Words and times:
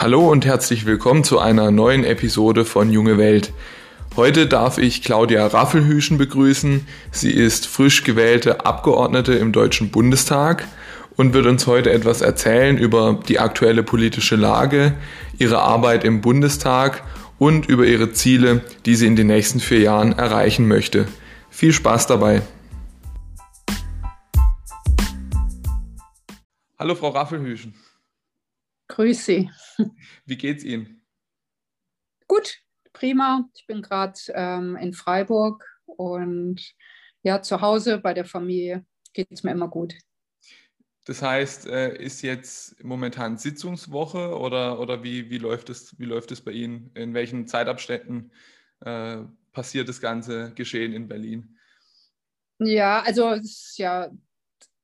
Hallo 0.00 0.30
und 0.30 0.46
herzlich 0.46 0.86
willkommen 0.86 1.24
zu 1.24 1.40
einer 1.40 1.72
neuen 1.72 2.04
Episode 2.04 2.64
von 2.64 2.92
Junge 2.92 3.18
Welt. 3.18 3.52
Heute 4.14 4.46
darf 4.46 4.78
ich 4.78 5.02
Claudia 5.02 5.44
Raffelhüschen 5.44 6.18
begrüßen. 6.18 6.86
Sie 7.10 7.32
ist 7.32 7.66
frisch 7.66 8.04
gewählte 8.04 8.64
Abgeordnete 8.64 9.32
im 9.32 9.50
Deutschen 9.50 9.90
Bundestag 9.90 10.68
und 11.16 11.34
wird 11.34 11.46
uns 11.46 11.66
heute 11.66 11.90
etwas 11.90 12.20
erzählen 12.20 12.78
über 12.78 13.18
die 13.26 13.40
aktuelle 13.40 13.82
politische 13.82 14.36
Lage, 14.36 14.94
ihre 15.36 15.58
Arbeit 15.58 16.04
im 16.04 16.20
Bundestag 16.20 17.02
und 17.40 17.68
über 17.68 17.84
ihre 17.84 18.12
Ziele, 18.12 18.62
die 18.86 18.94
sie 18.94 19.08
in 19.08 19.16
den 19.16 19.26
nächsten 19.26 19.58
vier 19.58 19.80
Jahren 19.80 20.12
erreichen 20.12 20.68
möchte. 20.68 21.08
Viel 21.50 21.72
Spaß 21.72 22.06
dabei! 22.06 22.42
Hallo 26.78 26.94
Frau 26.94 27.08
Raffelhüschen. 27.08 27.74
Grüß 28.98 29.26
Sie. 29.26 29.48
Wie 30.26 30.36
geht's 30.36 30.64
Ihnen? 30.64 31.06
Gut, 32.26 32.58
prima. 32.92 33.48
Ich 33.54 33.64
bin 33.68 33.80
gerade 33.80 34.18
ähm, 34.34 34.74
in 34.74 34.92
Freiburg 34.92 35.64
und 35.86 36.74
ja, 37.22 37.40
zu 37.40 37.60
Hause 37.60 37.98
bei 37.98 38.12
der 38.12 38.24
Familie 38.24 38.84
geht 39.12 39.28
es 39.30 39.44
mir 39.44 39.52
immer 39.52 39.68
gut. 39.68 39.94
Das 41.04 41.22
heißt, 41.22 41.68
äh, 41.68 41.96
ist 41.96 42.22
jetzt 42.22 42.82
momentan 42.82 43.38
Sitzungswoche 43.38 44.36
oder, 44.36 44.80
oder 44.80 45.04
wie, 45.04 45.30
wie, 45.30 45.38
läuft 45.38 45.70
es, 45.70 45.96
wie 46.00 46.04
läuft 46.04 46.32
es 46.32 46.40
bei 46.40 46.50
Ihnen? 46.50 46.90
In 46.94 47.14
welchen 47.14 47.46
Zeitabständen 47.46 48.32
äh, 48.80 49.18
passiert 49.52 49.88
das 49.88 50.00
ganze 50.00 50.52
Geschehen 50.54 50.92
in 50.92 51.06
Berlin? 51.06 51.56
Ja, 52.58 53.00
also 53.02 53.30
es 53.30 53.44
ist 53.44 53.78
ja 53.78 54.10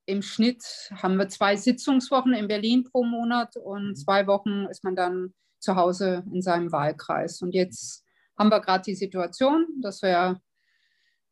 im 0.07 0.23
Schnitt 0.23 0.91
haben 1.03 1.17
wir 1.17 1.29
zwei 1.29 1.57
Sitzungswochen 1.57 2.35
in 2.35 2.49
Berlin 2.49 2.85
pro 2.85 3.05
Monat 3.05 3.57
und 3.57 3.89
mhm. 3.89 3.97
zwei 3.97 4.27
Wochen 4.27 4.67
ist 4.71 4.85
man 4.85 4.97
dann 4.97 5.35
zu 5.61 5.77
Hause 5.77 6.25
in 6.33 6.43
seinem 6.43 6.73
Wahlkreis. 6.73 7.41
Und 7.43 7.55
jetzt 7.55 8.05
haben 8.39 8.51
wir 8.51 8.61
gerade 8.61 8.85
die 8.85 8.95
Situation, 8.95 9.67
dass 9.81 10.03
wir, 10.03 10.41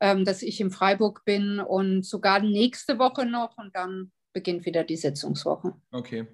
ähm, 0.00 0.24
dass 0.24 0.42
ich 0.42 0.60
in 0.60 0.70
Freiburg 0.70 1.24
bin 1.24 1.60
und 1.60 2.04
sogar 2.04 2.40
nächste 2.40 2.98
Woche 2.98 3.26
noch 3.26 3.58
und 3.58 3.74
dann 3.76 4.10
beginnt 4.32 4.64
wieder 4.64 4.84
die 4.84 4.96
Sitzungswoche. 4.96 5.74
Okay. 5.90 6.26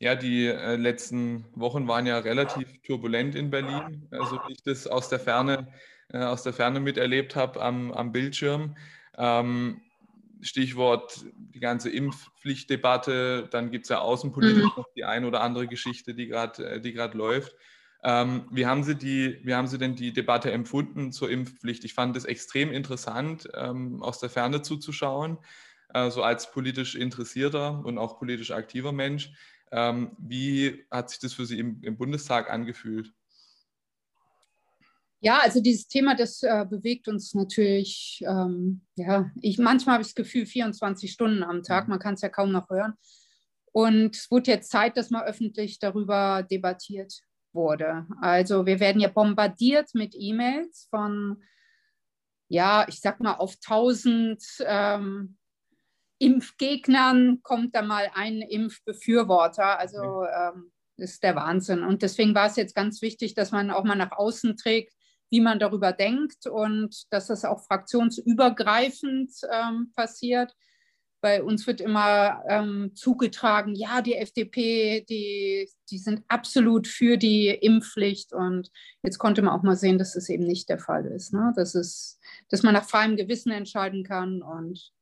Ja, 0.00 0.14
die 0.14 0.46
äh, 0.46 0.76
letzten 0.76 1.44
Wochen 1.54 1.88
waren 1.88 2.06
ja 2.06 2.18
relativ 2.18 2.80
turbulent 2.82 3.34
in 3.34 3.50
Berlin. 3.50 4.06
Also 4.10 4.36
wie 4.46 4.52
ich 4.52 4.62
das 4.62 4.86
aus 4.86 5.08
der 5.08 5.18
Ferne, 5.18 5.72
äh, 6.12 6.18
aus 6.18 6.44
der 6.44 6.52
Ferne 6.52 6.78
miterlebt 6.78 7.34
habe 7.34 7.60
am, 7.60 7.90
am 7.92 8.12
Bildschirm. 8.12 8.76
Ähm, 9.16 9.80
Stichwort 10.40 11.24
die 11.34 11.60
ganze 11.60 11.90
Impfpflichtdebatte, 11.90 13.48
dann 13.50 13.70
gibt 13.70 13.84
es 13.84 13.88
ja 13.90 14.00
außenpolitisch 14.00 14.64
mhm. 14.64 14.72
noch 14.76 14.88
die 14.94 15.04
eine 15.04 15.26
oder 15.26 15.40
andere 15.40 15.66
Geschichte, 15.66 16.14
die 16.14 16.26
gerade 16.26 16.64
äh, 16.64 16.80
die 16.80 16.92
läuft. 16.92 17.54
Ähm, 18.04 18.46
wie, 18.50 18.66
haben 18.66 18.84
Sie 18.84 18.94
die, 18.94 19.40
wie 19.42 19.54
haben 19.54 19.66
Sie 19.66 19.78
denn 19.78 19.96
die 19.96 20.12
Debatte 20.12 20.52
empfunden 20.52 21.10
zur 21.10 21.30
Impfpflicht? 21.30 21.84
Ich 21.84 21.94
fand 21.94 22.16
es 22.16 22.24
extrem 22.24 22.70
interessant, 22.70 23.48
ähm, 23.54 24.02
aus 24.02 24.20
der 24.20 24.30
Ferne 24.30 24.62
zuzuschauen 24.62 25.38
äh, 25.94 26.10
so 26.10 26.22
als 26.22 26.50
politisch 26.50 26.94
interessierter 26.94 27.84
und 27.84 27.98
auch 27.98 28.18
politisch 28.18 28.50
aktiver 28.50 28.92
Mensch. 28.92 29.32
Ähm, 29.70 30.12
wie 30.18 30.84
hat 30.90 31.10
sich 31.10 31.18
das 31.18 31.32
für 31.32 31.46
Sie 31.46 31.58
im, 31.58 31.82
im 31.82 31.96
Bundestag 31.96 32.50
angefühlt? 32.50 33.12
Ja, 35.20 35.40
also 35.42 35.60
dieses 35.60 35.88
Thema, 35.88 36.14
das 36.14 36.42
äh, 36.42 36.64
bewegt 36.68 37.08
uns 37.08 37.34
natürlich, 37.34 38.22
ähm, 38.26 38.82
ja, 38.94 39.30
ich 39.40 39.58
manchmal 39.58 39.94
habe 39.94 40.02
ich 40.02 40.08
das 40.08 40.14
Gefühl, 40.14 40.46
24 40.46 41.10
Stunden 41.10 41.42
am 41.42 41.62
Tag, 41.62 41.84
mhm. 41.84 41.90
man 41.90 41.98
kann 41.98 42.14
es 42.14 42.20
ja 42.20 42.28
kaum 42.28 42.52
noch 42.52 42.70
hören. 42.70 42.94
Und 43.72 44.16
es 44.16 44.30
wurde 44.30 44.52
jetzt 44.52 44.70
Zeit, 44.70 44.96
dass 44.96 45.10
mal 45.10 45.26
öffentlich 45.26 45.78
darüber 45.78 46.46
debattiert 46.48 47.20
wurde. 47.52 48.06
Also 48.20 48.66
wir 48.66 48.80
werden 48.80 49.00
ja 49.00 49.08
bombardiert 49.08 49.90
mit 49.94 50.14
E-Mails 50.16 50.86
von, 50.90 51.42
ja, 52.48 52.86
ich 52.88 53.00
sag 53.00 53.20
mal, 53.20 53.34
auf 53.34 53.56
1000 53.56 54.42
ähm, 54.64 55.36
Impfgegnern 56.18 57.40
kommt 57.42 57.74
da 57.74 57.82
mal 57.82 58.10
ein 58.14 58.40
Impfbefürworter. 58.40 59.78
Also 59.78 60.24
ähm, 60.24 60.72
das 60.96 61.12
ist 61.12 61.22
der 61.22 61.36
Wahnsinn. 61.36 61.84
Und 61.84 62.02
deswegen 62.02 62.34
war 62.34 62.46
es 62.46 62.56
jetzt 62.56 62.74
ganz 62.74 63.02
wichtig, 63.02 63.34
dass 63.34 63.52
man 63.52 63.70
auch 63.70 63.84
mal 63.84 63.94
nach 63.94 64.12
außen 64.12 64.56
trägt, 64.56 64.97
wie 65.30 65.40
man 65.40 65.58
darüber 65.58 65.92
denkt 65.92 66.46
und 66.46 67.04
dass 67.10 67.26
das 67.26 67.44
auch 67.44 67.64
fraktionsübergreifend 67.64 69.32
ähm, 69.52 69.92
passiert. 69.94 70.54
Bei 71.20 71.42
uns 71.42 71.66
wird 71.66 71.80
immer 71.80 72.44
ähm, 72.48 72.92
zugetragen, 72.94 73.74
ja, 73.74 74.02
die 74.02 74.14
FDP, 74.14 75.04
die, 75.08 75.68
die 75.90 75.98
sind 75.98 76.22
absolut 76.28 76.86
für 76.86 77.16
die 77.16 77.48
Impfpflicht. 77.48 78.32
Und 78.32 78.70
jetzt 79.02 79.18
konnte 79.18 79.42
man 79.42 79.52
auch 79.52 79.64
mal 79.64 79.74
sehen, 79.74 79.98
dass 79.98 80.14
das 80.14 80.28
eben 80.28 80.44
nicht 80.44 80.68
der 80.68 80.78
Fall 80.78 81.06
ist. 81.06 81.32
Ne? 81.32 81.52
Dass, 81.56 81.74
es, 81.74 82.20
dass 82.50 82.62
man 82.62 82.74
nach 82.74 82.88
freiem 82.88 83.16
Gewissen 83.16 83.50
entscheiden 83.50 84.04
kann 84.04 84.42
und 84.42 84.92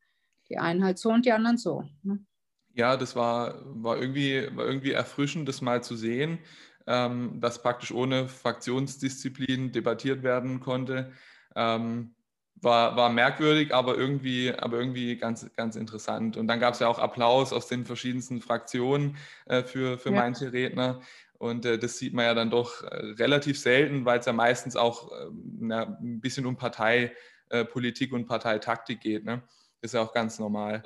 die 0.49 0.59
einen 0.59 0.85
halt 0.85 0.99
so 0.99 1.11
und 1.11 1.27
die 1.27 1.33
anderen 1.33 1.59
so. 1.59 1.85
Ne? 2.03 2.25
Ja, 2.73 2.97
das 2.97 3.15
war, 3.15 3.63
war, 3.65 3.99
irgendwie, 3.99 4.49
war 4.55 4.67
irgendwie 4.67 4.93
erfrischend, 4.93 5.49
das 5.49 5.61
mal 5.61 5.83
zu 5.83 5.97
sehen, 5.97 6.39
ähm, 6.87 7.41
dass 7.41 7.63
praktisch 7.63 7.93
ohne 7.93 8.29
Fraktionsdisziplin 8.29 9.73
debattiert 9.73 10.23
werden 10.23 10.61
konnte. 10.61 11.13
Ähm, 11.55 12.15
war, 12.57 12.97
war 12.97 13.11
merkwürdig, 13.11 13.75
aber 13.75 13.97
irgendwie, 13.97 14.53
aber 14.53 14.79
irgendwie 14.79 15.17
ganz, 15.17 15.47
ganz 15.57 15.77
interessant. 15.77 16.37
Und 16.37 16.49
dann 16.49 16.59
gab 16.59 16.75
es 16.75 16.81
ja 16.81 16.89
auch 16.89 16.99
Applaus 16.99 17.53
aus 17.53 17.69
den 17.69 17.85
verschiedensten 17.85 18.41
Fraktionen 18.41 19.17
äh, 19.45 19.63
für, 19.63 19.99
für 19.99 20.11
ja. 20.11 20.17
manche 20.17 20.53
Redner. 20.53 21.01
Und 21.39 21.67
äh, 21.67 21.79
das 21.79 21.99
sieht 21.99 22.15
man 22.15 22.25
ja 22.25 22.35
dann 22.35 22.51
doch 22.51 22.83
äh, 22.83 23.13
relativ 23.19 23.61
selten, 23.61 24.07
weil 24.07 24.21
es 24.21 24.27
ja 24.27 24.33
meistens 24.33 24.75
auch 24.75 25.13
äh, 25.13 25.27
na, 25.59 25.99
ein 26.01 26.21
bisschen 26.21 26.47
um 26.47 26.57
Parteipolitik 26.57 28.13
und 28.13 28.27
Parteitaktik 28.27 29.01
geht. 29.01 29.25
Ne? 29.25 29.43
ist 29.83 29.95
ja 29.95 30.03
auch 30.03 30.13
ganz 30.13 30.39
normal. 30.39 30.83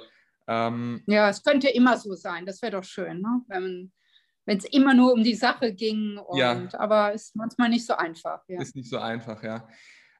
Ähm, 0.47 1.03
ja, 1.07 1.29
es 1.29 1.43
könnte 1.43 1.69
immer 1.69 1.97
so 1.97 2.15
sein. 2.15 2.47
Das 2.47 2.63
wäre 2.63 2.73
doch 2.73 2.85
schön, 2.85 3.21
ne? 3.21 3.43
wenn 3.49 3.93
es 4.59 4.65
immer 4.65 4.95
nur 4.95 5.13
um 5.13 5.23
die 5.23 5.35
Sache 5.35 5.73
ging. 5.73 6.19
Und, 6.19 6.39
ja. 6.39 6.69
Aber 6.73 7.13
ist 7.13 7.37
manchmal 7.37 7.69
nicht 7.69 7.87
so 7.87 7.95
einfach. 7.95 8.43
Ja. 8.49 8.61
Ist 8.61 8.77
nicht 8.77 8.89
so 8.89 8.99
einfach, 8.99 9.43
ja. 9.43 9.69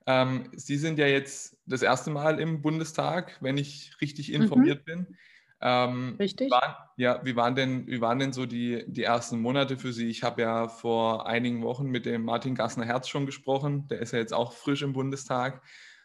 Ähm, 0.07 0.49
Sie 0.53 0.77
sind 0.77 0.99
ja 0.99 1.07
jetzt 1.07 1.57
das 1.67 1.83
erste 1.83 2.11
Mal 2.11 2.41
im 2.41 2.63
Bundestag, 2.63 3.37
wenn 3.41 3.59
ich 3.59 3.93
richtig 4.01 4.29
mhm. 4.29 4.43
informiert 4.43 4.81
mhm. 4.81 4.85
bin. 4.85 5.17
Ähm, 5.63 6.17
richtig. 6.19 6.51
Waren, 6.51 6.75
ja, 6.97 7.21
wie 7.23 7.37
waren, 7.37 7.55
denn, 7.55 7.87
wie 7.87 8.01
waren 8.01 8.19
denn 8.19 8.33
so 8.33 8.47
die, 8.47 8.85
die 8.87 9.03
ersten 9.03 9.41
Monate 9.41 9.77
für 9.77 9.93
Sie? 9.93 10.09
Ich 10.09 10.23
habe 10.23 10.41
ja 10.41 10.69
vor 10.69 11.27
einigen 11.27 11.63
Wochen 11.63 11.87
mit 11.87 12.07
dem 12.07 12.25
Martin 12.25 12.55
Gassner-Herz 12.55 13.09
schon 13.09 13.27
gesprochen. 13.27 13.87
Der 13.89 14.01
ist 14.01 14.13
ja 14.13 14.19
jetzt 14.19 14.33
auch 14.33 14.53
frisch 14.53 14.83
im 14.83 14.95
Bundestag. 14.95 15.63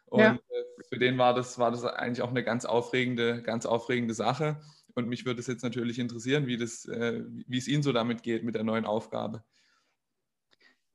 Und 0.08 0.20
ja. 0.20 0.34
Äh, 0.34 0.84
für 0.90 1.00
den 1.00 1.18
war 1.18 1.34
das, 1.34 1.58
war 1.58 1.72
das 1.72 1.86
eigentlich 1.86 2.22
auch 2.22 2.30
eine 2.30 2.44
ganz 2.44 2.66
aufregende, 2.66 3.42
ganz 3.42 3.66
aufregende 3.66 4.14
Sache. 4.14 4.60
Und 4.96 5.08
mich 5.08 5.26
würde 5.26 5.40
es 5.40 5.48
jetzt 5.48 5.64
natürlich 5.64 6.00
interessieren, 6.00 6.48
wie, 6.48 6.58
das, 6.58 6.86
äh, 6.86 7.24
wie 7.48 7.58
es 7.58 7.68
Ihnen 7.68 7.84
so 7.84 7.92
damit 7.92 8.24
geht 8.24 8.44
mit 8.44 8.56
der 8.56 8.64
neuen 8.64 8.86
Aufgabe. 8.86 9.44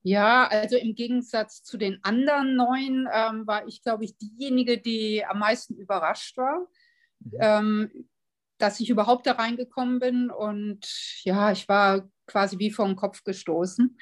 Ja, 0.03 0.47
also 0.49 0.77
im 0.77 0.94
Gegensatz 0.94 1.62
zu 1.62 1.77
den 1.77 2.03
anderen 2.03 2.56
neuen 2.56 3.06
ähm, 3.12 3.47
war 3.47 3.69
ich, 3.69 3.83
glaube 3.83 4.05
ich, 4.05 4.16
diejenige, 4.16 4.78
die 4.78 5.25
am 5.25 5.39
meisten 5.39 5.75
überrascht 5.75 6.39
war, 6.39 6.66
mhm. 7.21 7.33
ähm, 7.39 8.09
dass 8.56 8.81
ich 8.81 8.89
überhaupt 8.89 9.27
da 9.27 9.33
reingekommen 9.33 10.00
bin. 10.00 10.31
Und 10.31 10.87
ja, 11.22 11.53
ich 11.53 11.69
war 11.69 12.10
quasi 12.27 12.59
wie 12.59 12.71
vor 12.71 12.87
den 12.87 12.97
Kopf 12.97 13.22
gestoßen 13.25 13.99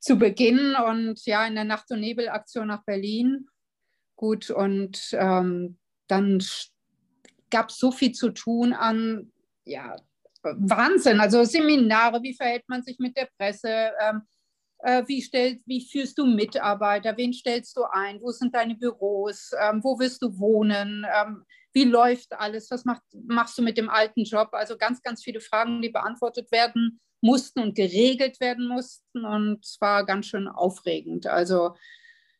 zu 0.00 0.16
Beginn. 0.16 0.74
Und 0.74 1.24
ja, 1.26 1.46
in 1.46 1.54
der 1.54 1.64
Nacht- 1.64 1.90
und 1.90 2.00
Nebelaktion 2.00 2.68
nach 2.68 2.84
Berlin 2.84 3.46
Gut, 4.16 4.50
und 4.50 5.08
ähm, 5.12 5.78
dann 6.06 6.42
gab 7.50 7.70
es 7.70 7.78
so 7.78 7.90
viel 7.90 8.12
zu 8.12 8.30
tun 8.30 8.72
an, 8.72 9.32
ja, 9.64 9.96
Wahnsinn. 10.42 11.20
Also 11.20 11.44
Seminare, 11.44 12.22
wie 12.22 12.34
verhält 12.34 12.64
man 12.68 12.82
sich 12.82 12.98
mit 12.98 13.16
der 13.16 13.28
Presse? 13.38 13.92
Ähm, 14.00 14.22
äh, 14.78 15.02
wie, 15.06 15.22
stellt, 15.22 15.62
wie 15.66 15.86
führst 15.86 16.18
du 16.18 16.26
Mitarbeiter? 16.26 17.16
Wen 17.16 17.32
stellst 17.32 17.76
du 17.76 17.84
ein? 17.90 18.20
Wo 18.20 18.30
sind 18.30 18.54
deine 18.54 18.74
Büros? 18.74 19.52
Ähm, 19.58 19.82
wo 19.82 19.98
wirst 19.98 20.22
du 20.22 20.38
wohnen? 20.38 21.06
Ähm, 21.14 21.44
wie 21.72 21.84
läuft 21.84 22.32
alles? 22.34 22.70
Was 22.70 22.84
macht, 22.84 23.02
machst 23.26 23.56
du 23.56 23.62
mit 23.62 23.78
dem 23.78 23.88
alten 23.88 24.24
Job? 24.24 24.48
Also 24.52 24.76
ganz, 24.76 25.02
ganz 25.02 25.22
viele 25.24 25.40
Fragen, 25.40 25.80
die 25.80 25.88
beantwortet 25.88 26.52
werden 26.52 27.00
mussten 27.22 27.60
und 27.60 27.74
geregelt 27.74 28.38
werden 28.40 28.68
mussten. 28.68 29.24
Und 29.24 29.64
es 29.64 29.78
war 29.80 30.04
ganz 30.04 30.26
schön 30.26 30.46
aufregend. 30.46 31.26
Also 31.26 31.74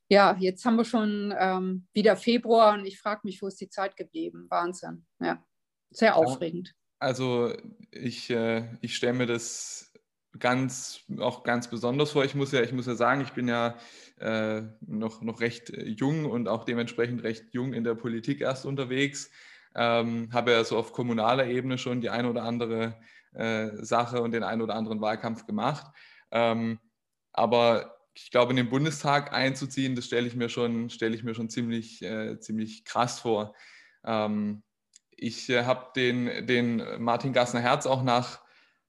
ja, 0.08 0.36
jetzt 0.38 0.64
haben 0.66 0.76
wir 0.76 0.84
schon 0.84 1.34
ähm, 1.38 1.88
wieder 1.94 2.16
Februar 2.16 2.74
und 2.74 2.84
ich 2.84 3.00
frage 3.00 3.22
mich, 3.24 3.40
wo 3.40 3.46
ist 3.46 3.60
die 3.60 3.70
Zeit 3.70 3.96
geblieben? 3.96 4.46
Wahnsinn. 4.50 5.06
Ja, 5.18 5.42
sehr 5.90 6.10
ja, 6.10 6.14
aufregend. 6.14 6.74
Also 6.98 7.52
ich, 7.90 8.30
äh, 8.30 8.68
ich 8.80 8.96
stelle 8.96 9.14
mir 9.14 9.26
das 9.26 9.92
ganz 10.38 11.04
auch 11.18 11.44
ganz 11.44 11.68
besonders 11.68 12.12
vor. 12.12 12.24
Ich 12.24 12.34
muss 12.34 12.52
ja, 12.52 12.62
ich 12.62 12.72
muss 12.72 12.86
ja 12.86 12.94
sagen, 12.94 13.20
ich 13.20 13.32
bin 13.32 13.48
ja 13.48 13.76
äh, 14.18 14.62
noch, 14.80 15.22
noch 15.22 15.40
recht 15.40 15.70
jung 15.70 16.24
und 16.24 16.48
auch 16.48 16.64
dementsprechend 16.64 17.22
recht 17.22 17.52
jung 17.52 17.72
in 17.72 17.84
der 17.84 17.94
Politik 17.94 18.40
erst 18.40 18.66
unterwegs. 18.66 19.30
Ähm, 19.76 20.30
habe 20.32 20.52
ja 20.52 20.64
so 20.64 20.76
auf 20.78 20.92
kommunaler 20.92 21.46
Ebene 21.46 21.78
schon 21.78 22.00
die 22.00 22.10
eine 22.10 22.30
oder 22.30 22.44
andere 22.44 22.96
äh, 23.32 23.70
Sache 23.84 24.22
und 24.22 24.32
den 24.32 24.44
einen 24.44 24.62
oder 24.62 24.74
anderen 24.74 25.00
Wahlkampf 25.00 25.46
gemacht. 25.46 25.86
Ähm, 26.30 26.78
aber 27.32 27.96
ich 28.14 28.30
glaube, 28.30 28.50
in 28.52 28.56
den 28.56 28.70
Bundestag 28.70 29.32
einzuziehen, 29.32 29.96
das 29.96 30.06
stelle 30.06 30.28
ich 30.28 30.36
mir 30.36 30.48
schon, 30.48 30.90
stelle 30.90 31.16
ich 31.16 31.24
mir 31.24 31.34
schon 31.34 31.50
ziemlich, 31.50 32.00
äh, 32.02 32.38
ziemlich 32.38 32.84
krass 32.84 33.18
vor. 33.18 33.54
Ähm, 34.04 34.62
ich 35.16 35.48
äh, 35.50 35.64
habe 35.64 35.88
den, 35.96 36.46
den 36.46 36.82
Martin 36.98 37.32
Gassner-Herz 37.32 37.86
auch 37.86 38.02
nach, 38.02 38.40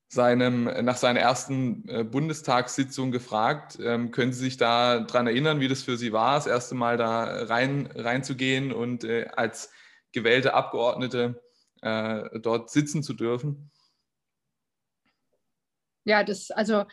seinem, 0.08 0.66
nach 0.86 0.98
seiner 0.98 1.20
ersten 1.20 1.88
äh, 1.88 2.04
Bundestagssitzung 2.04 3.12
gefragt. 3.12 3.78
Ähm, 3.82 4.12
können 4.12 4.34
Sie 4.34 4.44
sich 4.44 4.58
da 4.58 5.00
daran 5.00 5.28
erinnern, 5.28 5.60
wie 5.60 5.68
das 5.68 5.84
für 5.84 5.98
Sie 5.98 6.14
war, 6.14 6.36
das 6.36 6.48
erste 6.48 6.76
Mal 6.76 6.98
da 6.98 7.46
rein, 7.46 7.90
reinzugehen 7.94 8.72
und 8.72 9.04
äh, 9.04 9.28
als 9.36 9.72
gewählte 10.12 10.54
Abgeordnete 10.54 11.42
äh, 11.82 12.40
dort 12.40 12.70
sitzen 12.70 13.04
zu 13.04 13.14
dürfen? 13.14 13.72
Ja, 16.06 16.24
das, 16.24 16.52
also 16.52 16.86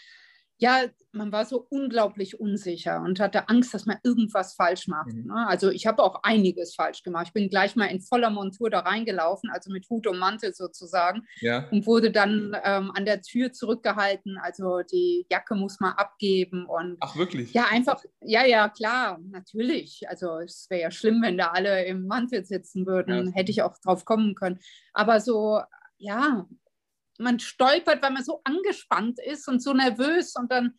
ja, 0.59 0.83
man 1.13 1.33
war 1.33 1.45
so 1.45 1.67
unglaublich 1.69 2.41
unsicher 2.41 3.01
und 3.01 3.21
hatte 3.21 3.49
Angst, 3.49 3.75
dass 3.75 3.85
man 3.85 3.99
irgendwas 4.03 4.55
falsch 4.55 4.87
macht. 4.87 5.13
Mhm. 5.13 5.27
Ne? 5.27 5.47
Also 5.47 5.71
ich 5.71 5.87
habe 5.87 6.03
auch 6.03 6.23
einiges 6.23 6.75
falsch 6.75 7.03
gemacht. 7.03 7.27
Ich 7.29 7.33
bin 7.33 7.49
gleich 7.49 7.77
mal 7.77 7.87
in 7.87 8.01
voller 8.01 8.31
Montur 8.31 8.71
da 8.71 8.81
reingelaufen, 8.81 9.51
also 9.51 9.71
mit 9.71 9.89
Hut 9.91 10.07
und 10.07 10.19
Mantel 10.19 10.55
sozusagen, 10.55 11.27
ja. 11.41 11.69
und 11.71 11.87
wurde 11.87 12.11
dann 12.11 12.57
ähm, 12.65 12.93
an 12.95 13.05
der 13.05 13.23
Tür 13.23 13.53
zurückgehalten. 13.53 14.39
Also 14.39 14.83
die 14.83 15.27
Jacke 15.31 15.55
muss 15.55 15.81
man 15.81 15.95
abgeben 15.95 16.67
und 16.67 16.97
ach 17.01 17.17
wirklich? 17.17 17.53
Ja, 17.53 17.67
einfach, 17.71 18.03
ja, 18.21 18.47
ja, 18.47 18.69
klar, 18.69 19.19
natürlich. 19.31 20.09
Also 20.09 20.39
es 20.39 20.67
wäre 20.71 20.83
ja 20.83 20.91
schlimm, 20.91 21.23
wenn 21.23 21.39
da 21.39 21.49
alle 21.49 21.85
im 21.87 22.07
Mantel 22.07 22.45
sitzen 22.45 22.87
würden. 22.87 23.27
Ja. 23.27 23.33
Hätte 23.33 23.51
ich 23.51 23.63
auch 23.63 23.77
drauf 23.79 24.05
kommen 24.05 24.35
können. 24.35 24.61
Aber 24.93 25.21
so 25.21 25.61
ja, 26.03 26.47
man 27.19 27.39
stolpert, 27.39 28.03
weil 28.03 28.13
man 28.13 28.25
so 28.25 28.41
angespannt 28.45 29.19
ist 29.25 29.49
und 29.49 29.63
so 29.63 29.73
nervös 29.73 30.35
und 30.37 30.51
dann 30.51 30.75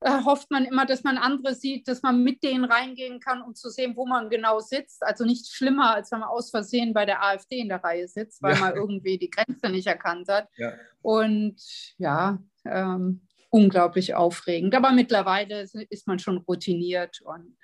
äh, 0.00 0.24
hofft 0.24 0.50
man 0.50 0.64
immer, 0.64 0.86
dass 0.86 1.02
man 1.02 1.18
andere 1.18 1.54
sieht, 1.54 1.88
dass 1.88 2.02
man 2.02 2.22
mit 2.22 2.42
denen 2.42 2.64
reingehen 2.64 3.18
kann, 3.18 3.42
um 3.42 3.54
zu 3.54 3.68
sehen, 3.68 3.96
wo 3.96 4.06
man 4.06 4.30
genau 4.30 4.60
sitzt. 4.60 5.02
Also 5.02 5.24
nicht 5.24 5.48
schlimmer, 5.48 5.94
als 5.94 6.12
wenn 6.12 6.20
man 6.20 6.28
aus 6.28 6.50
Versehen 6.50 6.94
bei 6.94 7.04
der 7.04 7.22
AfD 7.24 7.58
in 7.58 7.68
der 7.68 7.82
Reihe 7.82 8.06
sitzt, 8.06 8.42
weil 8.42 8.54
ja. 8.54 8.60
man 8.60 8.76
irgendwie 8.76 9.18
die 9.18 9.30
Grenze 9.30 9.68
nicht 9.70 9.88
erkannt 9.88 10.28
hat. 10.28 10.48
Ja. 10.56 10.74
Und 11.02 11.60
ja, 11.98 12.38
ähm, 12.64 13.26
unglaublich 13.50 14.14
aufregend. 14.14 14.74
Aber 14.74 14.92
mittlerweile 14.92 15.62
ist 15.62 16.06
man 16.06 16.18
schon 16.20 16.38
routiniert 16.38 17.20
und 17.22 17.56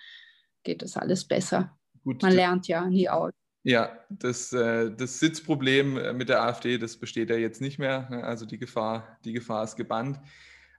geht 0.65 0.83
das 0.83 0.97
alles 0.97 1.27
besser. 1.27 1.79
Gut, 2.03 2.23
man 2.23 2.33
lernt 2.33 2.67
ja 2.67 2.85
nie 2.87 3.09
aus. 3.09 3.33
Ja, 3.67 3.99
das, 4.11 4.53
äh, 4.53 4.95
das 4.95 5.19
Sitzproblem 5.21 5.97
äh, 5.97 6.13
mit 6.13 6.29
der 6.29 6.43
AfD, 6.43 6.77
das 6.77 6.99
besteht 6.99 7.31
ja 7.31 7.37
jetzt 7.37 7.63
nicht 7.63 7.79
mehr. 7.79 8.07
Ne? 8.11 8.23
Also 8.23 8.45
die 8.45 8.59
Gefahr, 8.59 9.19
die 9.25 9.33
Gefahr 9.33 9.65
ist 9.65 9.77
gebannt. 9.77 10.21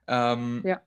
Ähm, 0.06 0.62
ja. 0.64 0.80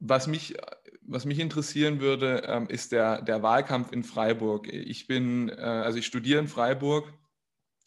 Was 0.00 0.26
mich, 0.26 0.56
was 1.02 1.24
mich 1.24 1.38
interessieren 1.38 2.00
würde, 2.00 2.42
ähm, 2.46 2.66
ist 2.68 2.90
der, 2.90 3.22
der 3.22 3.42
Wahlkampf 3.42 3.92
in 3.92 4.02
Freiburg. 4.02 4.66
Ich 4.66 5.06
bin, 5.06 5.48
äh, 5.48 5.62
also 5.62 5.98
ich 5.98 6.06
studiere 6.06 6.40
in 6.40 6.48
Freiburg 6.48 7.12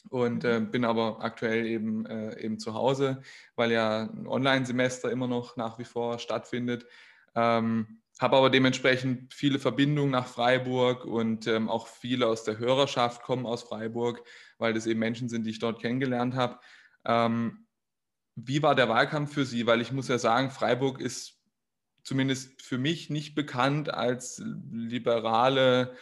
und 0.10 0.46
äh, 0.46 0.62
bin 0.62 0.86
aber 0.86 1.22
aktuell 1.22 1.66
eben, 1.66 2.06
äh, 2.06 2.40
eben 2.40 2.58
zu 2.58 2.74
Hause, 2.74 3.22
weil 3.56 3.74
ja 3.74 4.04
ein 4.04 4.28
Online-Semester 4.28 5.12
immer 5.12 5.28
noch 5.28 5.58
nach 5.58 5.78
wie 5.78 5.84
vor 5.84 6.20
stattfindet. 6.20 6.86
Ähm, 7.36 8.02
habe 8.22 8.38
aber 8.38 8.52
dementsprechend 8.52 9.34
viele 9.34 9.58
Verbindungen 9.58 10.12
nach 10.12 10.28
Freiburg 10.28 11.06
und 11.06 11.48
ähm, 11.48 11.70
auch 11.70 11.88
viele 11.88 12.28
aus 12.28 12.44
der 12.44 12.60
Hörerschaft 12.60 13.24
kommen 13.24 13.48
aus 13.48 13.64
Freiburg, 13.64 14.24
weil 14.60 14.74
das 14.74 14.86
eben 14.86 15.00
Menschen 15.00 15.28
sind, 15.28 15.46
die 15.46 15.50
ich 15.50 15.60
dort 15.60 15.82
kennengelernt 15.82 16.36
habe. 16.36 16.60
Ähm, 17.04 17.66
wie 18.36 18.62
war 18.62 18.76
der 18.76 18.90
Wahlkampf 18.90 19.34
für 19.34 19.44
Sie? 19.44 19.66
Weil 19.66 19.82
ich 19.82 19.92
muss 19.92 20.08
ja 20.08 20.20
sagen, 20.20 20.52
Freiburg 20.52 21.02
ist 21.02 21.42
zumindest 22.04 22.62
für 22.62 22.78
mich 22.78 23.10
nicht 23.10 23.34
bekannt 23.34 23.92
als 23.92 24.42
liberale 24.72 25.96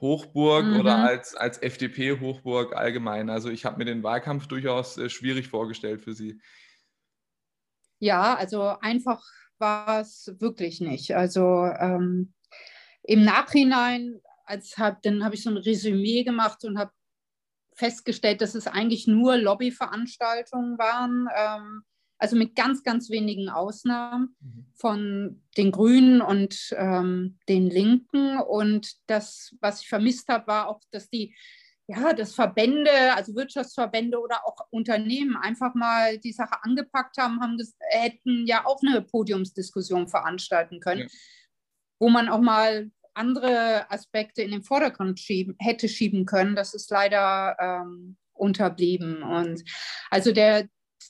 Hochburg 0.00 0.66
mhm. 0.66 0.80
oder 0.80 0.96
als, 0.98 1.34
als 1.34 1.58
FDP-Hochburg 1.58 2.76
allgemein. 2.76 3.28
Also 3.28 3.50
ich 3.50 3.64
habe 3.64 3.78
mir 3.78 3.86
den 3.86 4.04
Wahlkampf 4.04 4.46
durchaus 4.46 4.98
äh, 4.98 5.08
schwierig 5.08 5.48
vorgestellt 5.48 6.00
für 6.02 6.14
Sie. 6.14 6.40
Ja, 7.98 8.34
also 8.34 8.62
einfach 8.80 9.24
war 9.58 10.00
es 10.00 10.34
wirklich 10.38 10.80
nicht. 10.80 11.14
Also 11.16 11.66
ähm, 11.66 12.32
im 13.02 13.24
Nachhinein, 13.24 14.20
als 14.44 14.78
hab, 14.78 15.02
dann 15.02 15.24
habe 15.24 15.34
ich 15.34 15.42
so 15.42 15.50
ein 15.50 15.56
Resümee 15.56 16.24
gemacht 16.24 16.64
und 16.64 16.78
habe 16.78 16.92
festgestellt, 17.74 18.40
dass 18.40 18.54
es 18.54 18.66
eigentlich 18.66 19.06
nur 19.06 19.36
Lobbyveranstaltungen 19.36 20.78
waren, 20.78 21.28
ähm, 21.36 21.82
also 22.18 22.34
mit 22.34 22.56
ganz, 22.56 22.82
ganz 22.82 23.10
wenigen 23.10 23.50
Ausnahmen 23.50 24.34
mhm. 24.40 24.66
von 24.74 25.42
den 25.56 25.70
Grünen 25.70 26.22
und 26.22 26.74
ähm, 26.76 27.38
den 27.48 27.68
Linken. 27.68 28.38
Und 28.38 28.94
das, 29.06 29.54
was 29.60 29.82
ich 29.82 29.88
vermisst 29.88 30.28
habe, 30.28 30.46
war 30.46 30.68
auch, 30.68 30.80
dass 30.90 31.10
die 31.10 31.34
ja, 31.88 32.12
dass 32.12 32.34
Verbände, 32.34 33.14
also 33.14 33.34
Wirtschaftsverbände 33.34 34.18
oder 34.18 34.46
auch 34.46 34.66
Unternehmen 34.70 35.36
einfach 35.36 35.74
mal 35.74 36.18
die 36.18 36.32
Sache 36.32 36.62
angepackt 36.62 37.16
haben, 37.18 37.40
haben 37.40 37.58
das, 37.58 37.76
hätten 37.90 38.46
ja 38.46 38.66
auch 38.66 38.80
eine 38.82 39.02
Podiumsdiskussion 39.02 40.08
veranstalten 40.08 40.80
können, 40.80 41.02
ja. 41.02 41.08
wo 42.00 42.08
man 42.08 42.28
auch 42.28 42.40
mal 42.40 42.90
andere 43.14 43.90
Aspekte 43.90 44.42
in 44.42 44.50
den 44.50 44.64
Vordergrund 44.64 45.20
schieben, 45.20 45.54
hätte 45.58 45.88
schieben 45.88 46.26
können. 46.26 46.56
Das 46.56 46.74
ist 46.74 46.90
leider 46.90 47.56
ähm, 47.60 48.16
unterblieben. 48.32 49.22
Und 49.22 49.62
also 50.10 50.32
der, 50.32 50.68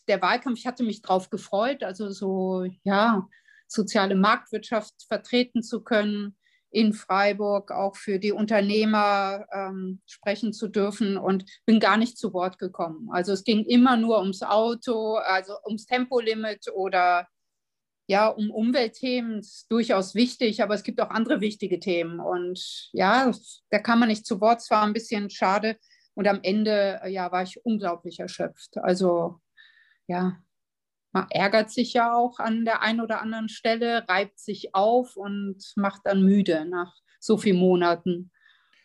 der 0.09 0.21
Wahlkampf, 0.21 0.59
ich 0.59 0.67
hatte 0.67 0.85
mich 0.85 1.01
drauf 1.01 1.31
gefreut, 1.31 1.83
also 1.83 2.11
so, 2.11 2.67
ja, 2.85 3.27
soziale 3.67 4.15
Marktwirtschaft 4.15 4.95
vertreten 5.09 5.63
zu 5.63 5.83
können 5.83 6.37
in 6.71 6.93
Freiburg 6.93 7.71
auch 7.71 7.97
für 7.97 8.19
die 8.19 8.33
Unternehmer 8.33 9.47
ähm, 9.53 10.01
sprechen 10.07 10.53
zu 10.53 10.69
dürfen 10.69 11.17
und 11.17 11.45
bin 11.65 11.81
gar 11.81 11.97
nicht 11.97 12.19
zu 12.19 12.33
Wort 12.33 12.59
gekommen. 12.59 13.09
Also 13.11 13.33
es 13.33 13.45
ging 13.45 13.65
immer 13.65 13.97
nur 13.97 14.19
ums 14.19 14.43
Auto, 14.43 15.17
also 15.17 15.55
ums 15.65 15.87
Tempolimit 15.87 16.69
oder 16.75 17.27
ja, 18.09 18.29
um 18.29 18.51
Umweltthemen 18.51 19.41
ist 19.41 19.67
durchaus 19.71 20.15
wichtig, 20.15 20.63
aber 20.63 20.75
es 20.75 20.85
gibt 20.85 21.01
auch 21.01 21.11
andere 21.11 21.41
wichtige 21.41 21.81
Themen. 21.81 22.21
Und 22.21 22.89
ja, 22.93 23.33
da 23.71 23.79
kann 23.79 23.99
man 23.99 24.09
nicht 24.09 24.27
zu 24.27 24.41
Wort. 24.41 24.61
Es 24.61 24.71
war 24.71 24.85
ein 24.85 24.93
bisschen 24.93 25.29
schade. 25.29 25.77
Und 26.15 26.29
am 26.29 26.41
Ende 26.43 27.01
ja, 27.09 27.31
war 27.33 27.43
ich 27.43 27.65
unglaublich 27.65 28.21
erschöpft. 28.21 28.79
Also 28.79 29.41
ja, 30.07 30.39
man 31.17 31.29
ärgert 31.31 31.71
sich 31.71 31.95
ja 31.95 32.15
auch 32.15 32.39
an 32.41 32.67
der 32.67 32.83
einen 32.83 33.01
oder 33.01 33.23
anderen 33.23 33.49
Stelle, 33.49 34.07
reibt 34.07 34.39
sich 34.39 34.75
auf 34.75 35.17
und 35.17 35.57
macht 35.75 36.03
dann 36.05 36.23
müde 36.23 36.67
nach 36.67 36.95
so 37.21 37.39
vielen 37.39 37.57
Monaten. 37.57 38.31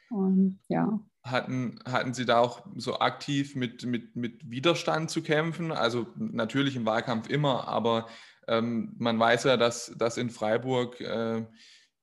Und, 0.10 0.62
ja. 0.70 0.98
Hatten, 1.24 1.78
hatten 1.84 2.14
Sie 2.14 2.26
da 2.26 2.40
auch 2.40 2.66
so 2.78 3.00
aktiv 3.00 3.58
mit, 3.58 3.86
mit, 3.86 4.16
mit 4.16 4.50
Widerstand 4.50 5.12
zu 5.12 5.22
kämpfen? 5.22 5.74
Also 5.74 6.08
natürlich 6.16 6.78
im 6.78 6.86
Wahlkampf 6.86 7.30
immer, 7.30 7.68
aber 7.68 8.08
ähm, 8.48 8.96
man 8.98 9.20
weiß 9.20 9.44
ja, 9.44 9.58
dass, 9.58 9.94
dass 9.98 10.16
in 10.16 10.30
Freiburg 10.30 11.02
äh, 11.02 11.46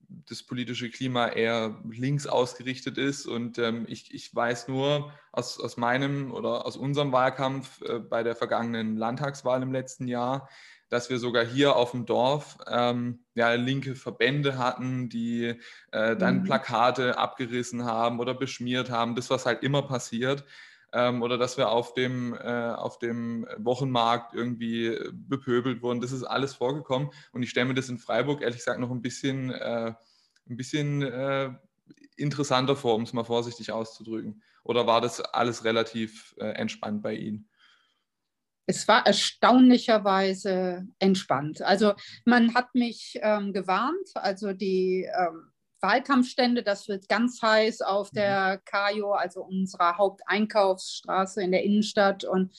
das 0.09 0.43
politische 0.43 0.91
Klima 0.91 1.29
eher 1.29 1.81
links 1.91 2.27
ausgerichtet 2.27 2.99
ist. 2.99 3.27
Und 3.27 3.59
ähm, 3.59 3.87
ich, 3.89 4.15
ich 4.15 4.35
weiß 4.35 4.69
nur 4.69 5.13
aus, 5.33 5.61
aus 5.61 5.77
meinem 5.77 6.33
oder 6.33 6.67
aus 6.67 6.77
unserem 6.77 7.13
Wahlkampf 7.13 7.83
äh, 7.83 7.99
bei 7.99 8.23
der 8.23 8.35
vergangenen 8.35 8.97
Landtagswahl 8.97 9.63
im 9.63 9.73
letzten 9.73 10.09
Jahr, 10.09 10.49
dass 10.89 11.11
wir 11.11 11.19
sogar 11.19 11.45
hier 11.45 11.77
auf 11.77 11.91
dem 11.91 12.07
Dorf 12.07 12.57
ähm, 12.67 13.25
ja, 13.35 13.53
linke 13.53 13.95
Verbände 13.95 14.57
hatten, 14.57 15.09
die 15.11 15.55
äh, 15.93 16.17
dann 16.17 16.39
mhm. 16.39 16.45
Plakate 16.45 17.19
abgerissen 17.19 17.85
haben 17.85 18.21
oder 18.21 18.35
beschmiert 18.35 18.91
haben. 18.91 19.15
Das, 19.15 19.29
was 19.29 19.45
halt 19.45 19.63
immer 19.63 19.83
passiert. 19.83 20.45
Ähm, 20.93 21.23
oder 21.23 21.37
dass 21.37 21.57
wir 21.59 21.69
auf 21.71 21.95
dem, 21.95 22.35
äh, 22.35 22.73
auf 22.73 22.99
dem 22.99 23.47
Wochenmarkt 23.59 24.35
irgendwie 24.35 24.99
bepöbelt 25.13 25.83
wurden. 25.83 26.01
Das 26.01 26.13
ist 26.13 26.25
alles 26.25 26.55
vorgekommen. 26.55 27.11
Und 27.33 27.43
ich 27.43 27.51
stelle 27.51 27.67
mir 27.67 27.75
das 27.75 27.89
in 27.89 27.99
Freiburg 27.99 28.41
ehrlich 28.41 28.59
gesagt 28.59 28.81
noch 28.81 28.91
ein 28.91 29.03
bisschen, 29.03 29.51
äh, 29.51 29.93
ein 30.49 30.57
bisschen 30.57 31.03
äh, 31.03 31.51
interessanter 32.17 32.77
vor, 32.77 32.95
um 32.95 33.03
es 33.03 33.13
mal 33.13 33.25
vorsichtig 33.25 33.71
auszudrücken. 33.73 34.43
Oder 34.65 34.87
war 34.87 35.01
das 35.01 35.21
alles 35.21 35.65
relativ 35.65 36.35
äh, 36.39 36.51
entspannt 36.51 37.03
bei 37.03 37.15
Ihnen? 37.15 37.49
Es 38.67 38.87
war 38.87 39.07
erstaunlicherweise 39.07 40.87
entspannt. 40.99 41.63
Also 41.63 41.95
man 42.27 42.55
hat 42.55 42.75
mich 42.75 43.19
ähm, 43.23 43.55
gewarnt, 43.55 44.11
also 44.15 44.53
die 44.53 45.09
ähm, 45.19 45.51
Wahlkampfstände. 45.81 46.63
Das 46.63 46.89
wird 46.89 47.09
ganz 47.09 47.41
heiß 47.43 47.83
auf 47.83 48.13
mhm. 48.13 48.17
der 48.17 48.61
Kajo, 48.65 49.13
also 49.13 49.43
unserer 49.45 49.99
Haupteinkaufsstraße 49.99 51.43
in 51.43 51.53
der 51.53 51.63
Innenstadt. 51.65 52.25
Und 52.25 52.57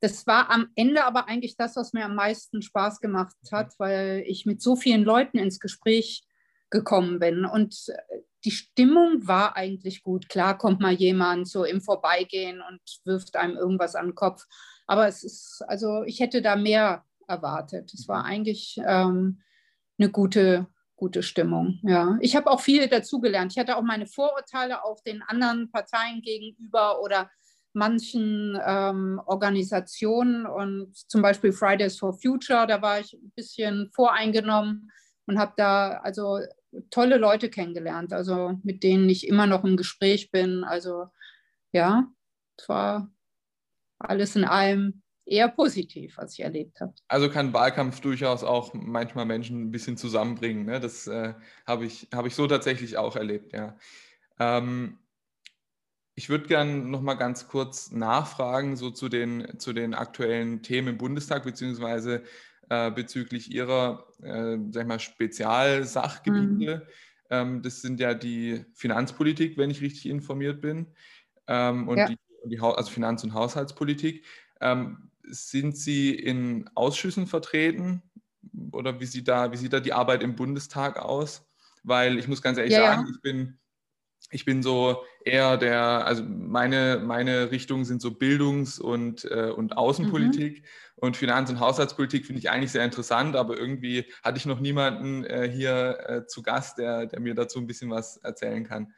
das 0.00 0.26
war 0.26 0.50
am 0.50 0.68
Ende 0.74 1.04
aber 1.04 1.28
eigentlich 1.28 1.56
das, 1.56 1.76
was 1.76 1.92
mir 1.92 2.04
am 2.04 2.14
meisten 2.14 2.62
Spaß 2.62 3.00
gemacht 3.00 3.36
hat, 3.50 3.74
weil 3.78 4.22
ich 4.26 4.46
mit 4.46 4.62
so 4.62 4.76
vielen 4.76 5.02
Leuten 5.02 5.38
ins 5.38 5.60
Gespräch 5.60 6.22
gekommen 6.70 7.18
bin. 7.18 7.44
Und 7.44 7.76
äh, 7.88 8.20
die 8.44 8.50
Stimmung 8.50 9.26
war 9.26 9.56
eigentlich 9.56 10.02
gut. 10.02 10.28
Klar 10.28 10.56
kommt 10.56 10.80
mal 10.80 10.92
jemand 10.92 11.48
so 11.48 11.64
im 11.64 11.80
Vorbeigehen 11.80 12.62
und 12.62 12.80
wirft 13.04 13.36
einem 13.36 13.56
irgendwas 13.56 13.94
an 13.94 14.08
den 14.08 14.14
Kopf. 14.14 14.44
Aber 14.86 15.08
es 15.08 15.24
ist, 15.24 15.62
also 15.66 16.02
ich 16.04 16.20
hätte 16.20 16.40
da 16.40 16.56
mehr 16.56 17.04
erwartet. 17.26 17.92
Es 17.92 18.08
war 18.08 18.20
mhm. 18.20 18.26
eigentlich 18.26 18.80
ähm, 18.86 19.42
eine 19.98 20.10
gute, 20.10 20.66
gute 20.98 21.22
Stimmung. 21.22 21.78
Ja, 21.82 22.18
ich 22.20 22.36
habe 22.36 22.50
auch 22.50 22.60
viel 22.60 22.88
dazugelernt. 22.88 23.52
Ich 23.52 23.58
hatte 23.58 23.76
auch 23.76 23.82
meine 23.82 24.06
Vorurteile 24.06 24.84
auch 24.84 25.00
den 25.00 25.22
anderen 25.22 25.70
Parteien 25.70 26.20
gegenüber 26.20 27.00
oder 27.00 27.30
manchen 27.72 28.58
ähm, 28.66 29.20
Organisationen 29.24 30.44
und 30.44 30.96
zum 30.96 31.22
Beispiel 31.22 31.52
Fridays 31.52 31.98
for 31.98 32.12
Future, 32.12 32.66
da 32.66 32.82
war 32.82 33.00
ich 33.00 33.12
ein 33.12 33.32
bisschen 33.36 33.90
voreingenommen 33.94 34.90
und 35.26 35.38
habe 35.38 35.52
da 35.56 36.00
also 36.02 36.40
tolle 36.90 37.16
Leute 37.16 37.48
kennengelernt, 37.48 38.12
also 38.12 38.58
mit 38.64 38.82
denen 38.82 39.08
ich 39.08 39.28
immer 39.28 39.46
noch 39.46 39.64
im 39.64 39.76
Gespräch 39.76 40.30
bin. 40.30 40.64
Also 40.64 41.06
ja, 41.72 42.08
es 42.56 42.68
war 42.68 43.10
alles 43.98 44.34
in 44.34 44.44
allem 44.44 45.02
eher 45.28 45.48
positiv, 45.48 46.16
was 46.16 46.32
ich 46.34 46.40
erlebt 46.40 46.80
habe. 46.80 46.94
Also 47.08 47.28
kann 47.28 47.52
Wahlkampf 47.52 48.00
durchaus 48.00 48.44
auch 48.44 48.72
manchmal 48.74 49.26
Menschen 49.26 49.62
ein 49.62 49.70
bisschen 49.70 49.96
zusammenbringen. 49.96 50.64
Ne? 50.64 50.80
Das 50.80 51.06
äh, 51.06 51.34
habe 51.66 51.84
ich, 51.84 52.08
hab 52.12 52.26
ich 52.26 52.34
so 52.34 52.46
tatsächlich 52.46 52.96
auch 52.96 53.16
erlebt, 53.16 53.52
ja. 53.52 53.76
Ähm, 54.38 54.98
ich 56.14 56.28
würde 56.28 56.48
gerne 56.48 56.72
noch 56.72 57.00
mal 57.00 57.14
ganz 57.14 57.46
kurz 57.46 57.92
nachfragen, 57.92 58.76
so 58.76 58.90
zu 58.90 59.08
den, 59.08 59.60
zu 59.60 59.72
den 59.72 59.94
aktuellen 59.94 60.62
Themen 60.62 60.88
im 60.88 60.98
Bundestag, 60.98 61.44
beziehungsweise 61.44 62.24
äh, 62.70 62.90
bezüglich 62.90 63.52
Ihrer, 63.52 64.04
äh, 64.22 64.58
sag 64.72 64.88
mal, 64.88 64.98
Spezialsachgebiete. 64.98 66.76
Mhm. 66.76 66.82
Ähm, 67.30 67.62
das 67.62 67.82
sind 67.82 68.00
ja 68.00 68.14
die 68.14 68.64
Finanzpolitik, 68.74 69.56
wenn 69.58 69.70
ich 69.70 69.80
richtig 69.80 70.06
informiert 70.06 70.60
bin, 70.60 70.88
ähm, 71.46 71.86
und 71.86 71.98
ja. 71.98 72.06
die, 72.06 72.18
die, 72.46 72.58
also 72.60 72.90
Finanz- 72.90 73.22
und 73.22 73.34
Haushaltspolitik. 73.34 74.24
Ähm, 74.60 75.07
sind 75.30 75.76
Sie 75.76 76.14
in 76.14 76.68
Ausschüssen 76.74 77.26
vertreten 77.26 78.02
oder 78.72 79.00
wie 79.00 79.06
sieht, 79.06 79.28
da, 79.28 79.52
wie 79.52 79.56
sieht 79.56 79.72
da 79.72 79.80
die 79.80 79.92
Arbeit 79.92 80.22
im 80.22 80.36
Bundestag 80.36 80.98
aus? 80.98 81.46
Weil 81.82 82.18
ich 82.18 82.28
muss 82.28 82.42
ganz 82.42 82.58
ehrlich 82.58 82.74
ja, 82.74 82.80
sagen, 82.80 83.06
ja. 83.06 83.12
ich 83.14 83.20
bin 83.20 83.58
ich 84.30 84.44
bin 84.44 84.62
so 84.62 85.04
eher 85.24 85.56
der, 85.56 86.06
also 86.06 86.22
meine, 86.22 87.00
meine 87.02 87.50
Richtungen 87.50 87.84
sind 87.84 88.02
so 88.02 88.10
Bildungs- 88.10 88.78
und, 88.78 89.24
äh, 89.24 89.50
und 89.50 89.76
Außenpolitik 89.76 90.60
mhm. 90.60 90.66
und 90.96 91.16
Finanz- 91.16 91.50
und 91.50 91.60
Haushaltspolitik 91.60 92.26
finde 92.26 92.40
ich 92.40 92.50
eigentlich 92.50 92.72
sehr 92.72 92.84
interessant, 92.84 93.36
aber 93.36 93.56
irgendwie 93.56 94.12
hatte 94.22 94.38
ich 94.38 94.46
noch 94.46 94.60
niemanden 94.60 95.24
äh, 95.24 95.48
hier 95.50 95.98
äh, 96.06 96.26
zu 96.26 96.42
Gast, 96.42 96.78
der, 96.78 97.06
der 97.06 97.20
mir 97.20 97.34
dazu 97.34 97.58
ein 97.58 97.66
bisschen 97.66 97.90
was 97.90 98.18
erzählen 98.18 98.64
kann. 98.64 98.92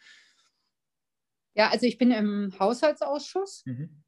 Ja, 1.55 1.69
also 1.69 1.87
ich 1.87 1.99
bin 1.99 2.11
im 2.11 2.53
Haushaltsausschuss 2.59 3.65
mhm. 3.67 4.03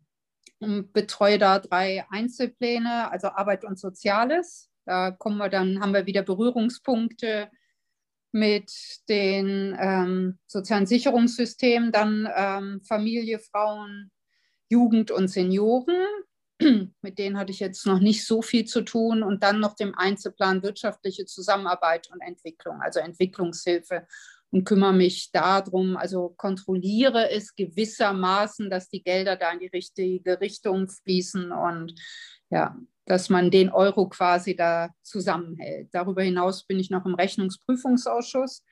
Und 0.63 0.93
betreue 0.93 1.39
da 1.39 1.59
drei 1.59 2.05
Einzelpläne, 2.11 3.11
also 3.11 3.29
Arbeit 3.29 3.65
und 3.65 3.79
Soziales. 3.79 4.71
Da 4.85 5.11
kommen 5.11 5.39
wir 5.39 5.49
dann, 5.49 5.81
haben 5.81 5.95
wir 5.95 6.07
wieder 6.07 6.23
Berührungspunkte 6.23 7.51
mit 8.33 8.73
den 9.09 9.77
ähm, 9.79 10.39
sozialen 10.47 10.87
Sicherungssystemen, 10.87 11.93
dann 11.93 12.29
ähm, 12.35 12.81
Familie, 12.83 13.39
Frauen, 13.39 14.11
Jugend 14.69 15.11
und 15.11 15.29
Senioren. 15.29 16.07
mit 17.03 17.19
denen 17.19 17.39
hatte 17.39 17.53
ich 17.53 17.61
jetzt 17.61 17.87
noch 17.87 17.99
nicht 17.99 18.27
so 18.27 18.43
viel 18.43 18.65
zu 18.65 18.83
tun. 18.83 19.23
Und 19.23 19.43
dann 19.43 19.61
noch 19.61 19.75
dem 19.75 19.95
Einzelplan 19.97 20.63
wirtschaftliche 20.63 21.27
Zusammenarbeit 21.27 22.11
und 22.11 22.21
Entwicklung, 22.21 22.81
also 22.81 23.01
Entwicklungshilfe 23.01 24.07
und 24.53 24.65
kümmere 24.65 24.93
mich 24.93 25.31
darum, 25.33 25.97
also 25.97 26.35
kontrolliere 26.37 27.31
es 27.31 27.57
gewissermaßen, 27.57 28.69
dass 28.69 28.89
die 28.89 29.03
Gelder 29.03 29.37
da 29.37 29.51
in 29.51 29.61
die 29.61 29.67
richtige 29.67 30.41
Richtung 30.41 30.89
fließen 30.89 31.51
und 31.53 31.95
ja, 32.51 32.77
dass 33.07 33.31
man 33.31 33.51
den 33.51 33.71
Euro 33.71 34.09
quasi 34.09 34.55
da 34.55 34.91
zusammenhält. 35.03 35.89
Darüber 35.93 36.23
hinaus 36.23 36.67
bin 36.67 36.79
ich 36.79 36.91
noch 36.91 37.07
im 37.07 37.15
Rechnungsprüfungsausschuss 37.15 38.63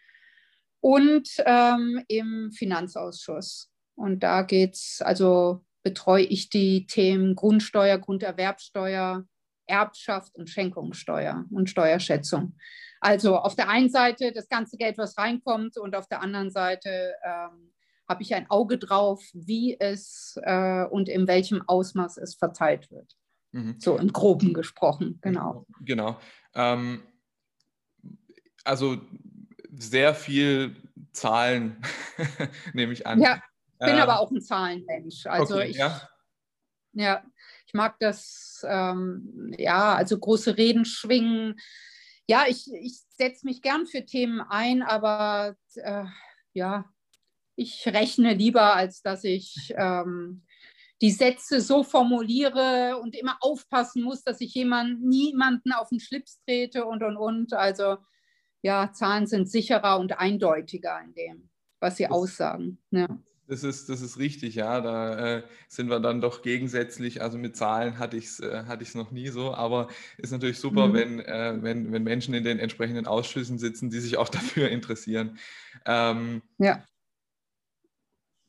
und 0.81 1.29
ähm, 1.47 2.05
im 2.09 2.53
Finanzausschuss. 2.53 3.71
Und 3.95 4.23
da 4.23 4.43
geht 4.43 4.75
es, 4.75 5.01
also 5.03 5.65
betreue 5.83 6.25
ich 6.25 6.51
die 6.51 6.87
Themen 6.87 7.35
Grundsteuer, 7.35 7.99
Grunderwerbsteuer, 7.99 9.25
Erbschaft 9.67 10.35
und 10.35 10.51
Schenkungssteuer 10.51 11.47
und 11.51 11.71
Steuerschätzung. 11.71 12.55
Also 13.01 13.39
auf 13.39 13.57
der 13.57 13.69
einen 13.69 13.89
Seite 13.89 14.33
das 14.33 14.49
ganze 14.49 14.77
Geld, 14.77 14.99
was 14.99 15.17
reinkommt, 15.17 15.79
und 15.79 15.97
auf 15.97 16.07
der 16.07 16.21
anderen 16.21 16.51
Seite 16.51 17.15
ähm, 17.25 17.73
habe 18.09 18.23
ich 18.23 18.35
ein 18.35 18.51
Auge 18.51 18.77
drauf, 18.77 19.23
wie 19.33 19.79
es 19.79 20.39
äh, 20.43 20.85
und 20.85 21.09
in 21.09 21.27
welchem 21.27 21.63
Ausmaß 21.67 22.19
es 22.19 22.35
verteilt 22.35 22.91
wird. 22.91 23.17
Mhm. 23.53 23.77
So 23.79 23.97
im 23.97 24.13
Groben 24.13 24.53
gesprochen, 24.53 25.19
genau. 25.23 25.67
Genau. 25.81 26.19
Ähm, 26.55 27.03
also 28.65 29.01
sehr 29.73 30.15
viel 30.15 30.77
Zahlen, 31.13 31.81
nehme 32.75 32.93
ich 32.93 33.07
an. 33.07 33.21
Ja, 33.21 33.43
ich 33.73 33.87
bin 33.87 33.97
ähm, 33.97 34.03
aber 34.03 34.21
auch 34.21 34.31
ein 34.31 34.43
Zahlenmensch. 34.43 35.27
Also 35.27 35.57
okay, 35.57 35.69
ich, 35.71 35.77
ja. 35.77 36.03
ja, 36.93 37.25
ich 37.67 37.75
mag 37.75 37.99
das, 37.99 38.65
ähm, 38.69 39.55
ja, 39.57 39.95
also 39.95 40.19
große 40.19 40.57
Reden 40.57 40.85
schwingen. 40.85 41.59
Ja, 42.31 42.45
ich, 42.47 42.73
ich 42.73 43.01
setze 43.19 43.45
mich 43.45 43.61
gern 43.61 43.89
für 43.89 44.07
Themen 44.07 44.41
ein, 44.41 44.83
aber 44.83 45.57
äh, 45.75 46.05
ja, 46.53 46.85
ich 47.57 47.89
rechne 47.89 48.35
lieber, 48.35 48.77
als 48.77 49.03
dass 49.03 49.25
ich 49.25 49.75
ähm, 49.77 50.47
die 51.03 51.11
Sätze 51.11 51.61
so 51.61 51.83
formuliere 51.83 53.01
und 53.03 53.17
immer 53.17 53.37
aufpassen 53.41 54.05
muss, 54.05 54.23
dass 54.23 54.41
ich 54.41 54.55
jemand, 54.55 55.03
niemanden 55.03 55.73
auf 55.73 55.89
den 55.89 55.99
Schlips 55.99 56.41
trete 56.45 56.85
und, 56.85 57.03
und, 57.03 57.17
und. 57.17 57.53
Also 57.53 57.97
ja, 58.63 58.93
Zahlen 58.93 59.27
sind 59.27 59.51
sicherer 59.51 59.99
und 59.99 60.21
eindeutiger 60.21 61.01
in 61.03 61.15
dem, 61.15 61.51
was 61.81 61.97
sie 61.97 62.05
das, 62.05 62.13
aussagen. 62.13 62.81
Ja. 62.93 63.09
Das 63.51 63.65
ist, 63.65 63.89
das 63.89 64.01
ist 64.01 64.17
richtig, 64.17 64.55
ja. 64.55 64.81
Da 64.81 65.39
äh, 65.39 65.43
sind 65.67 65.91
wir 65.91 65.99
dann 65.99 66.21
doch 66.21 66.43
gegensätzlich. 66.43 67.21
Also 67.21 67.37
mit 67.37 67.57
Zahlen 67.57 67.99
hatte 67.99 68.17
ich 68.17 68.27
es 68.27 68.39
äh, 68.39 68.63
hatte 68.69 68.87
noch 68.97 69.11
nie 69.11 69.27
so, 69.27 69.53
aber 69.53 69.89
ist 70.19 70.31
natürlich 70.31 70.61
super, 70.61 70.87
mhm. 70.87 70.95
wenn, 70.95 71.21
äh, 71.21 71.59
wenn, 71.61 71.93
wenn 71.93 72.05
Menschen 72.05 72.33
in 72.33 72.45
den 72.45 72.61
entsprechenden 72.61 73.09
Ausschüssen 73.09 73.59
sitzen, 73.59 73.91
die 73.91 73.99
sich 73.99 74.19
auch 74.19 74.29
dafür 74.29 74.69
interessieren. 74.69 75.37
Ähm, 75.85 76.43
ja. 76.59 76.85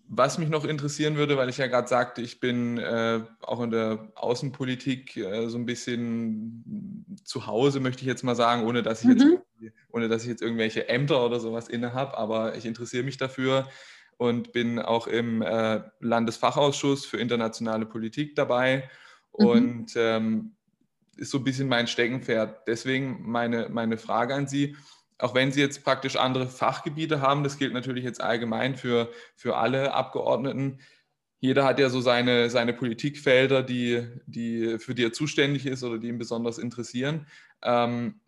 Was 0.08 0.38
mich 0.38 0.50
noch 0.50 0.66
interessieren 0.66 1.16
würde, 1.16 1.36
weil 1.36 1.50
ich 1.50 1.58
ja 1.58 1.66
gerade 1.66 1.88
sagte, 1.88 2.22
ich 2.22 2.40
bin 2.40 2.78
äh, 2.78 3.22
auch 3.42 3.62
in 3.62 3.72
der 3.72 4.12
Außenpolitik 4.14 5.18
äh, 5.18 5.48
so 5.48 5.58
ein 5.58 5.66
bisschen 5.66 7.18
zu 7.24 7.48
Hause, 7.48 7.80
möchte 7.80 8.02
ich 8.02 8.08
jetzt 8.08 8.24
mal 8.24 8.36
sagen, 8.36 8.66
ohne 8.66 8.84
dass 8.84 9.02
ich, 9.02 9.08
mhm. 9.08 9.40
jetzt, 9.60 9.74
ohne 9.90 10.10
dass 10.10 10.22
ich 10.22 10.30
jetzt 10.30 10.44
irgendwelche 10.44 10.90
Ämter 10.90 11.26
oder 11.26 11.40
sowas 11.40 11.70
inne 11.70 11.94
habe, 11.94 12.16
aber 12.20 12.56
ich 12.56 12.68
interessiere 12.68 13.04
mich 13.04 13.18
dafür 13.18 13.68
und 14.22 14.52
bin 14.52 14.78
auch 14.78 15.08
im 15.08 15.42
äh, 15.42 15.82
Landesfachausschuss 16.00 17.08
für 17.08 17.18
internationale 17.18 17.88
Politik 17.88 18.36
dabei 18.36 18.88
mhm. 19.36 19.46
und 19.46 19.94
ähm, 19.96 20.52
ist 21.18 21.32
so 21.32 21.40
ein 21.40 21.44
bisschen 21.44 21.68
mein 21.68 21.88
Steckenpferd. 21.88 22.68
Deswegen 22.68 23.24
meine, 23.24 23.70
meine 23.70 23.98
Frage 23.98 24.36
an 24.36 24.48
Sie 24.48 24.76
auch 25.18 25.36
wenn 25.36 25.52
sie 25.52 25.62
jetzt 25.62 25.84
praktisch 25.84 26.16
andere 26.16 26.48
Fachgebiete 26.48 27.22
haben, 27.22 27.44
das 27.44 27.60
gilt 27.60 27.74
natürlich 27.74 28.04
jetzt 28.04 28.22
allgemein 28.22 28.76
für, 28.76 29.12
für 29.36 29.56
alle 29.56 29.94
Abgeordneten. 29.94 30.80
Jeder 31.40 31.64
hat 31.64 31.78
ja 31.78 31.90
so 31.90 32.02
seine, 32.02 32.50
seine 32.50 32.74
Politikfelder, 32.74 33.62
die, 33.62 34.08
die, 34.26 34.80
für 34.80 34.96
die 34.96 35.04
er 35.04 35.14
zuständig 35.14 35.68
ist 35.68 35.84
oder 35.84 36.00
die 36.00 36.08
ihn 36.08 36.18
besonders 36.18 36.58
interessieren. 36.58 37.28
Ähm, 37.62 38.20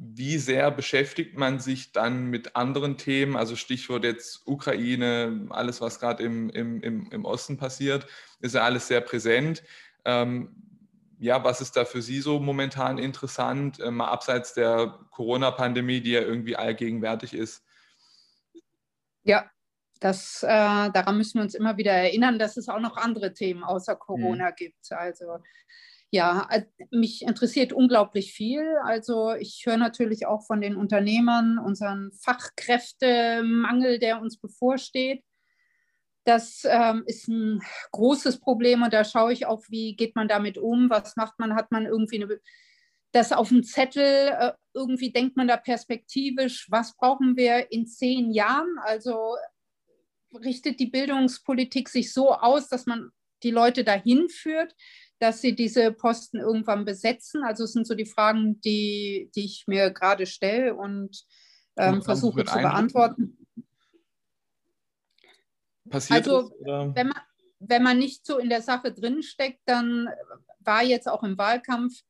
wie 0.00 0.38
sehr 0.38 0.70
beschäftigt 0.70 1.36
man 1.36 1.58
sich 1.58 1.92
dann 1.92 2.26
mit 2.26 2.56
anderen 2.56 2.98
Themen, 2.98 3.36
also 3.36 3.56
Stichwort 3.56 4.04
jetzt 4.04 4.46
Ukraine, 4.46 5.46
alles, 5.50 5.80
was 5.80 5.98
gerade 5.98 6.22
im, 6.22 6.50
im, 6.50 7.10
im, 7.10 7.24
Osten 7.24 7.56
passiert, 7.56 8.06
ist 8.40 8.54
ja 8.54 8.62
alles 8.62 8.86
sehr 8.88 9.00
präsent. 9.00 9.62
Ähm, 10.04 10.54
ja, 11.18 11.42
was 11.42 11.60
ist 11.60 11.76
da 11.76 11.84
für 11.84 12.00
Sie 12.00 12.20
so 12.20 12.38
momentan 12.38 12.98
interessant, 12.98 13.80
äh, 13.80 13.90
mal 13.90 14.08
abseits 14.08 14.54
der 14.54 14.98
Corona-Pandemie, 15.10 16.00
die 16.00 16.12
ja 16.12 16.20
irgendwie 16.20 16.56
allgegenwärtig 16.56 17.34
ist? 17.34 17.64
Ja, 19.24 19.50
das, 20.00 20.44
äh, 20.44 20.46
daran 20.46 21.16
müssen 21.16 21.38
wir 21.38 21.42
uns 21.42 21.54
immer 21.54 21.76
wieder 21.76 21.92
erinnern, 21.92 22.38
dass 22.38 22.56
es 22.56 22.68
auch 22.68 22.80
noch 22.80 22.96
andere 22.96 23.34
Themen 23.34 23.64
außer 23.64 23.96
Corona 23.96 24.50
mhm. 24.50 24.54
gibt. 24.56 24.92
Also 24.92 25.38
ja, 26.10 26.48
äh, 26.50 26.64
mich 26.90 27.22
interessiert 27.22 27.72
unglaublich 27.72 28.32
viel. 28.32 28.64
Also 28.84 29.34
ich 29.34 29.64
höre 29.66 29.76
natürlich 29.76 30.26
auch 30.26 30.46
von 30.46 30.60
den 30.60 30.76
Unternehmern 30.76 31.58
unseren 31.58 32.12
Fachkräftemangel, 32.12 33.98
der 33.98 34.20
uns 34.20 34.38
bevorsteht. 34.38 35.22
Das 36.24 36.62
ähm, 36.64 37.04
ist 37.06 37.28
ein 37.28 37.62
großes 37.92 38.40
Problem 38.40 38.82
und 38.82 38.92
da 38.92 39.04
schaue 39.04 39.32
ich 39.32 39.46
auch, 39.46 39.62
wie 39.68 39.96
geht 39.96 40.14
man 40.14 40.28
damit 40.28 40.58
um, 40.58 40.90
was 40.90 41.16
macht 41.16 41.38
man, 41.38 41.54
hat 41.54 41.72
man 41.72 41.86
irgendwie 41.86 42.22
eine, 42.22 42.40
das 43.12 43.32
auf 43.32 43.48
dem 43.48 43.62
Zettel, 43.62 44.28
äh, 44.38 44.52
irgendwie 44.74 45.10
denkt 45.10 45.36
man 45.36 45.48
da 45.48 45.56
perspektivisch, 45.56 46.66
was 46.70 46.94
brauchen 46.96 47.36
wir 47.36 47.72
in 47.72 47.86
zehn 47.86 48.30
Jahren? 48.30 48.78
Also 48.80 49.36
richtet 50.34 50.80
die 50.80 50.86
Bildungspolitik 50.86 51.88
sich 51.88 52.12
so 52.12 52.32
aus, 52.32 52.68
dass 52.68 52.86
man 52.86 53.10
die 53.42 53.50
Leute 53.50 53.84
dahin 53.84 54.28
führt, 54.28 54.74
dass 55.18 55.40
sie 55.40 55.54
diese 55.54 55.92
Posten 55.92 56.38
irgendwann 56.38 56.84
besetzen? 56.84 57.42
Also 57.44 57.64
es 57.64 57.72
sind 57.72 57.86
so 57.86 57.94
die 57.94 58.06
Fragen, 58.06 58.60
die, 58.60 59.30
die 59.34 59.44
ich 59.44 59.64
mir 59.66 59.90
gerade 59.90 60.26
stelle 60.26 60.74
und 60.74 61.24
ähm, 61.76 62.02
versuche 62.02 62.44
zu 62.44 62.58
beantworten. 62.58 63.38
Passiert 65.88 66.28
also, 66.28 66.50
das, 66.60 66.94
Wenn, 66.94 67.08
man, 67.08 67.20
wenn 67.60 67.82
man 67.82 67.98
nicht 67.98 68.26
so 68.26 68.38
in 68.38 68.48
der 68.48 68.62
Sache 68.62 68.92
drinsteckt, 68.92 69.60
dann 69.64 70.08
war 70.60 70.82
jetzt 70.82 71.08
auch 71.08 71.22
im 71.22 71.38
Wahlkampf 71.38 72.02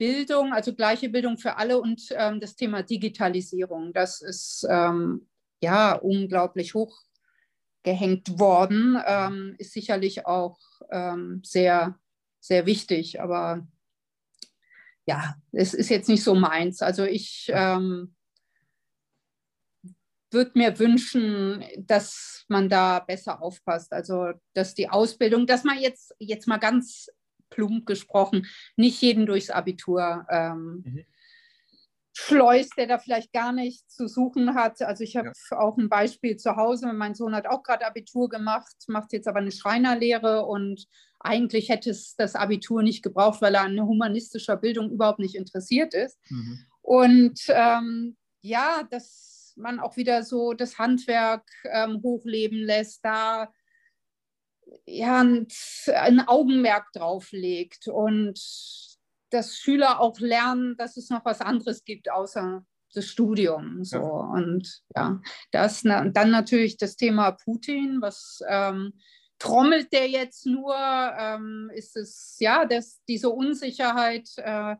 Bildung, 0.00 0.54
also 0.54 0.74
gleiche 0.74 1.10
Bildung 1.10 1.36
für 1.36 1.56
alle 1.56 1.78
und 1.78 2.08
ähm, 2.12 2.40
das 2.40 2.56
Thema 2.56 2.82
Digitalisierung. 2.82 3.92
Das 3.92 4.22
ist 4.22 4.66
ähm, 4.68 5.28
ja 5.62 5.92
unglaublich 5.92 6.72
hochgehängt 6.74 8.38
worden, 8.38 8.98
ähm, 9.06 9.54
ist 9.58 9.74
sicherlich 9.74 10.24
auch 10.24 10.58
ähm, 10.90 11.42
sehr, 11.44 11.98
sehr 12.40 12.66
wichtig, 12.66 13.20
aber 13.20 13.66
ja, 15.06 15.34
es 15.52 15.74
ist 15.74 15.88
jetzt 15.88 16.08
nicht 16.08 16.22
so 16.22 16.34
meins. 16.34 16.82
Also 16.82 17.04
ich 17.04 17.50
ähm, 17.52 18.14
würde 20.32 20.52
mir 20.54 20.78
wünschen, 20.78 21.64
dass 21.78 22.44
man 22.48 22.68
da 22.68 23.00
besser 23.00 23.42
aufpasst. 23.42 23.92
Also, 23.92 24.32
dass 24.54 24.74
die 24.74 24.88
Ausbildung, 24.88 25.46
dass 25.46 25.64
man 25.64 25.78
jetzt, 25.78 26.14
jetzt 26.18 26.46
mal 26.46 26.58
ganz 26.58 27.08
plump 27.50 27.86
gesprochen, 27.86 28.46
nicht 28.76 29.02
jeden 29.02 29.26
durchs 29.26 29.50
Abitur 29.50 30.24
ähm, 30.30 30.84
mhm. 30.86 31.04
schleust, 32.12 32.74
der 32.76 32.86
da 32.86 32.98
vielleicht 32.98 33.32
gar 33.32 33.52
nichts 33.52 33.96
zu 33.96 34.06
suchen 34.06 34.54
hat. 34.54 34.80
Also 34.82 35.02
ich 35.02 35.16
habe 35.16 35.32
ja. 35.50 35.58
auch 35.58 35.76
ein 35.76 35.88
Beispiel 35.88 36.36
zu 36.36 36.54
Hause. 36.54 36.92
Mein 36.92 37.14
Sohn 37.14 37.34
hat 37.34 37.48
auch 37.48 37.64
gerade 37.64 37.86
Abitur 37.86 38.28
gemacht, 38.28 38.76
macht 38.86 39.12
jetzt 39.12 39.26
aber 39.26 39.40
eine 39.40 39.52
Schreinerlehre 39.52 40.44
und 40.44 40.86
eigentlich 41.20 41.68
hätte 41.68 41.90
es 41.90 42.16
das 42.16 42.34
Abitur 42.34 42.82
nicht 42.82 43.02
gebraucht, 43.02 43.42
weil 43.42 43.54
er 43.54 43.62
an 43.62 43.80
humanistischer 43.80 44.56
Bildung 44.56 44.90
überhaupt 44.90 45.18
nicht 45.18 45.34
interessiert 45.34 45.94
ist. 45.94 46.18
Mhm. 46.30 46.66
Und 46.80 47.40
ähm, 47.48 48.16
ja, 48.40 48.82
dass 48.90 49.52
man 49.56 49.80
auch 49.80 49.96
wieder 49.96 50.22
so 50.22 50.54
das 50.54 50.78
Handwerk 50.78 51.46
ähm, 51.64 52.00
hochleben 52.02 52.58
lässt, 52.58 53.04
da 53.04 53.52
ja, 54.86 55.20
ein 55.20 56.28
Augenmerk 56.28 56.92
drauf 56.92 57.32
legt 57.32 57.88
und 57.88 58.40
dass 59.30 59.56
Schüler 59.56 60.00
auch 60.00 60.18
lernen, 60.20 60.76
dass 60.76 60.96
es 60.96 61.10
noch 61.10 61.24
was 61.24 61.40
anderes 61.40 61.84
gibt 61.84 62.10
außer 62.10 62.64
das 62.94 63.06
Studium. 63.06 63.84
So. 63.84 63.98
Ja. 63.98 64.02
Und 64.02 64.82
ja, 64.96 65.20
das 65.52 65.82
dann 65.82 66.12
natürlich 66.12 66.76
das 66.76 66.96
Thema 66.96 67.32
Putin, 67.32 67.98
was 68.00 68.40
ähm, 68.48 68.94
trommelt 69.40 69.92
der 69.92 70.08
jetzt 70.08 70.46
nur? 70.46 70.76
Ähm, 70.76 71.72
ist 71.74 71.96
es 71.96 72.36
ja, 72.38 72.64
dass 72.64 73.02
diese 73.08 73.30
Unsicherheit, 73.30 74.28
äh, 74.36 74.76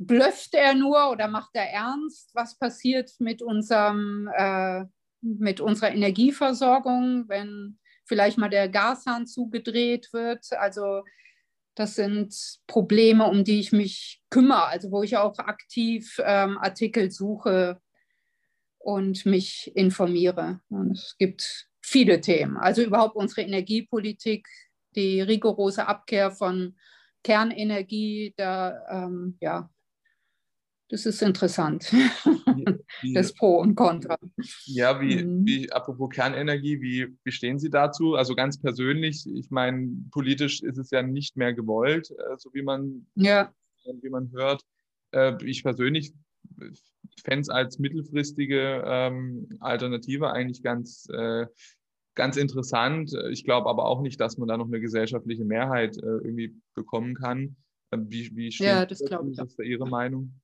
blöfft 0.00 0.54
er 0.54 0.74
nur 0.74 1.10
oder 1.10 1.28
macht 1.28 1.50
er 1.54 1.70
ernst? 1.70 2.30
Was 2.34 2.58
passiert 2.58 3.10
mit 3.18 3.40
unserem 3.40 4.28
äh, 4.36 4.84
mit 5.20 5.60
unserer 5.60 5.92
Energieversorgung, 5.92 7.28
wenn 7.28 7.78
vielleicht 8.04 8.38
mal 8.38 8.48
der 8.48 8.68
Gashahn 8.68 9.26
zugedreht 9.26 10.12
wird. 10.12 10.52
Also 10.52 11.02
das 11.74 11.94
sind 11.94 12.34
Probleme, 12.66 13.26
um 13.26 13.44
die 13.44 13.60
ich 13.60 13.72
mich 13.72 14.22
kümmere, 14.30 14.66
also 14.66 14.90
wo 14.90 15.02
ich 15.02 15.16
auch 15.16 15.38
aktiv 15.38 16.20
ähm, 16.24 16.58
Artikel 16.58 17.10
suche 17.10 17.80
und 18.78 19.26
mich 19.26 19.72
informiere. 19.76 20.60
Und 20.68 20.92
es 20.92 21.16
gibt 21.18 21.67
viele 21.88 22.20
Themen. 22.20 22.56
Also 22.56 22.82
überhaupt 22.82 23.16
unsere 23.16 23.42
Energiepolitik, 23.42 24.46
die 24.94 25.20
rigorose 25.20 25.86
Abkehr 25.86 26.30
von 26.30 26.76
Kernenergie, 27.24 28.34
da 28.36 28.84
ähm, 28.90 29.36
ja, 29.40 29.70
das 30.90 31.04
ist 31.04 31.20
interessant. 31.20 31.92
Wie, 33.02 33.12
das 33.14 33.34
Pro 33.34 33.58
und 33.58 33.74
Contra. 33.74 34.16
Ja, 34.64 35.00
wie, 35.00 35.22
mhm. 35.22 35.46
wie, 35.46 35.70
apropos 35.70 36.08
Kernenergie, 36.10 36.80
wie, 36.80 37.14
wie 37.24 37.32
stehen 37.32 37.58
Sie 37.58 37.68
dazu? 37.68 38.14
Also 38.14 38.34
ganz 38.34 38.58
persönlich, 38.58 39.26
ich 39.26 39.50
meine, 39.50 39.90
politisch 40.10 40.62
ist 40.62 40.78
es 40.78 40.90
ja 40.90 41.02
nicht 41.02 41.36
mehr 41.36 41.52
gewollt, 41.52 42.10
äh, 42.10 42.36
so 42.38 42.50
wie 42.54 42.62
man, 42.62 43.06
ja. 43.16 43.52
wie 44.00 44.08
man 44.08 44.32
hört. 44.32 44.62
Äh, 45.12 45.34
ich 45.44 45.62
persönlich 45.62 46.14
fände 47.22 47.40
es 47.40 47.48
als 47.50 47.78
mittelfristige 47.78 48.82
ähm, 48.86 49.48
Alternative 49.60 50.30
eigentlich 50.32 50.62
ganz, 50.62 51.06
äh, 51.12 51.46
ganz 52.18 52.36
interessant. 52.36 53.16
Ich 53.30 53.44
glaube 53.44 53.70
aber 53.70 53.86
auch 53.86 54.02
nicht, 54.02 54.20
dass 54.20 54.36
man 54.36 54.48
da 54.48 54.58
noch 54.58 54.66
eine 54.66 54.80
gesellschaftliche 54.80 55.44
Mehrheit 55.44 55.96
irgendwie 55.96 56.60
bekommen 56.74 57.14
kann. 57.14 57.56
Wie, 57.96 58.36
wie 58.36 58.50
ja, 58.50 58.84
das 58.84 58.98
glaube 58.98 59.30
ich. 59.30 59.38
Ist 59.38 59.58
da 59.58 59.62
Ihre 59.62 59.88
Meinung? 59.88 60.38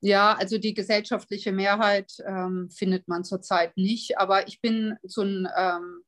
Ja, 0.00 0.34
also 0.34 0.58
die 0.58 0.74
gesellschaftliche 0.74 1.52
Mehrheit 1.52 2.12
ähm, 2.26 2.68
findet 2.70 3.08
man 3.08 3.24
zurzeit 3.24 3.76
nicht, 3.76 4.18
aber 4.18 4.48
ich 4.48 4.60
bin 4.60 4.96
so 5.02 5.22
ein 5.22 5.48
ähm, 5.56 6.02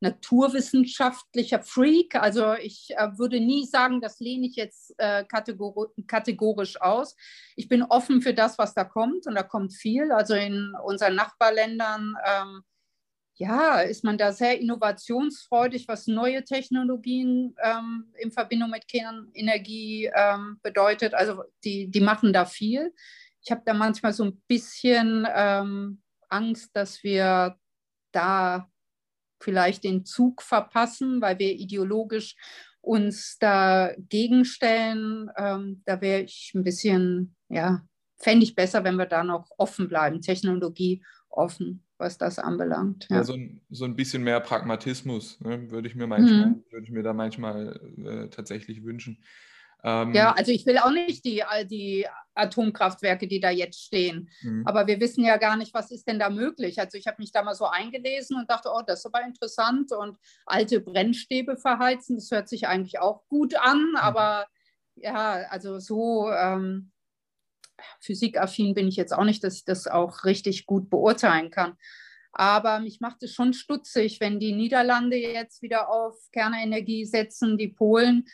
naturwissenschaftlicher 0.00 1.62
Freak. 1.62 2.14
Also 2.14 2.54
ich 2.54 2.88
äh, 2.96 3.18
würde 3.18 3.40
nie 3.40 3.66
sagen, 3.66 4.00
das 4.00 4.20
lehne 4.20 4.46
ich 4.46 4.56
jetzt 4.56 4.94
äh, 4.98 5.24
kategor 5.24 5.92
kategorisch 6.06 6.80
aus. 6.80 7.14
Ich 7.54 7.68
bin 7.68 7.82
offen 7.82 8.22
für 8.22 8.34
das, 8.34 8.58
was 8.58 8.74
da 8.74 8.84
kommt 8.84 9.26
und 9.26 9.34
da 9.34 9.42
kommt 9.42 9.74
viel. 9.74 10.12
Also 10.12 10.34
in 10.34 10.72
unseren 10.84 11.14
Nachbarländern 11.14 12.16
ähm, 12.26 12.62
ja, 13.42 13.80
ist 13.80 14.04
man 14.04 14.18
da 14.18 14.32
sehr 14.32 14.60
innovationsfreudig, 14.60 15.88
was 15.88 16.06
neue 16.06 16.44
Technologien 16.44 17.54
ähm, 17.62 18.12
in 18.18 18.30
Verbindung 18.30 18.70
mit 18.70 18.88
Kernenergie 18.88 20.10
ähm, 20.14 20.58
bedeutet. 20.62 21.14
Also 21.14 21.42
die, 21.64 21.90
die 21.90 22.00
machen 22.00 22.32
da 22.32 22.44
viel 22.44 22.92
ich 23.44 23.50
habe 23.50 23.62
da 23.64 23.74
manchmal 23.74 24.12
so 24.12 24.24
ein 24.24 24.40
bisschen 24.46 25.26
ähm, 25.34 26.02
Angst, 26.28 26.70
dass 26.74 27.02
wir 27.02 27.56
da 28.12 28.68
vielleicht 29.40 29.84
den 29.84 30.04
Zug 30.04 30.42
verpassen, 30.42 31.20
weil 31.20 31.38
wir 31.38 31.52
ideologisch 31.52 32.36
uns 32.80 33.38
dagegen 33.38 34.44
stellen. 34.44 35.28
Ähm, 35.36 35.82
da 35.84 36.00
wäre 36.00 36.22
ich 36.22 36.52
ein 36.54 36.62
bisschen, 36.62 37.36
ja, 37.48 37.82
fände 38.16 38.44
ich 38.44 38.54
besser, 38.54 38.84
wenn 38.84 38.96
wir 38.96 39.06
da 39.06 39.24
noch 39.24 39.50
offen 39.58 39.88
bleiben, 39.88 40.20
Technologie 40.20 41.04
offen, 41.28 41.84
was 42.02 42.18
das 42.18 42.38
anbelangt. 42.38 43.06
Ja, 43.08 43.16
ja 43.16 43.24
so, 43.24 43.34
ein, 43.34 43.62
so 43.70 43.86
ein 43.86 43.96
bisschen 43.96 44.22
mehr 44.22 44.40
Pragmatismus 44.40 45.40
ne, 45.40 45.70
würde 45.70 45.88
ich 45.88 45.94
mir 45.94 46.06
manchmal, 46.06 46.46
mhm. 46.46 46.64
würde 46.70 46.84
ich 46.84 46.90
mir 46.90 47.02
da 47.02 47.14
manchmal 47.14 47.80
äh, 48.04 48.28
tatsächlich 48.28 48.84
wünschen. 48.84 49.22
Ähm, 49.84 50.12
ja, 50.14 50.32
also 50.32 50.52
ich 50.52 50.64
will 50.66 50.78
auch 50.78 50.92
nicht 50.92 51.24
die, 51.24 51.42
die 51.64 52.06
Atomkraftwerke, 52.34 53.26
die 53.26 53.40
da 53.40 53.50
jetzt 53.50 53.82
stehen. 53.82 54.28
Mhm. 54.42 54.62
Aber 54.66 54.86
wir 54.86 55.00
wissen 55.00 55.24
ja 55.24 55.38
gar 55.38 55.56
nicht, 55.56 55.74
was 55.74 55.90
ist 55.90 56.06
denn 56.06 56.18
da 56.18 56.30
möglich. 56.30 56.78
Also 56.78 56.98
ich 56.98 57.06
habe 57.06 57.16
mich 57.18 57.32
da 57.32 57.42
mal 57.42 57.54
so 57.54 57.66
eingelesen 57.66 58.36
und 58.36 58.48
dachte, 58.50 58.70
oh, 58.72 58.82
das 58.86 59.00
ist 59.00 59.06
aber 59.06 59.24
interessant. 59.24 59.92
Und 59.92 60.18
alte 60.46 60.80
Brennstäbe 60.80 61.56
verheizen, 61.56 62.16
das 62.16 62.30
hört 62.30 62.48
sich 62.48 62.68
eigentlich 62.68 63.00
auch 63.00 63.26
gut 63.28 63.56
an. 63.56 63.90
Mhm. 63.90 63.96
Aber 63.96 64.46
ja, 64.94 65.46
also 65.50 65.78
so 65.78 66.30
ähm, 66.30 66.92
physikaffin 68.00 68.74
bin 68.74 68.88
ich 68.88 68.96
jetzt 68.96 69.12
auch 69.12 69.24
nicht, 69.24 69.42
dass 69.44 69.56
ich 69.56 69.64
das 69.64 69.86
auch 69.86 70.24
richtig 70.24 70.66
gut 70.66 70.90
beurteilen 70.90 71.50
kann. 71.50 71.74
Aber 72.32 72.80
mich 72.80 73.00
macht 73.00 73.22
es 73.22 73.34
schon 73.34 73.52
stutzig, 73.52 74.20
wenn 74.20 74.40
die 74.40 74.54
Niederlande 74.54 75.16
jetzt 75.16 75.60
wieder 75.60 75.90
auf 75.90 76.16
Kernenergie 76.32 77.04
setzen, 77.04 77.58
die 77.58 77.68
Polen 77.68 78.24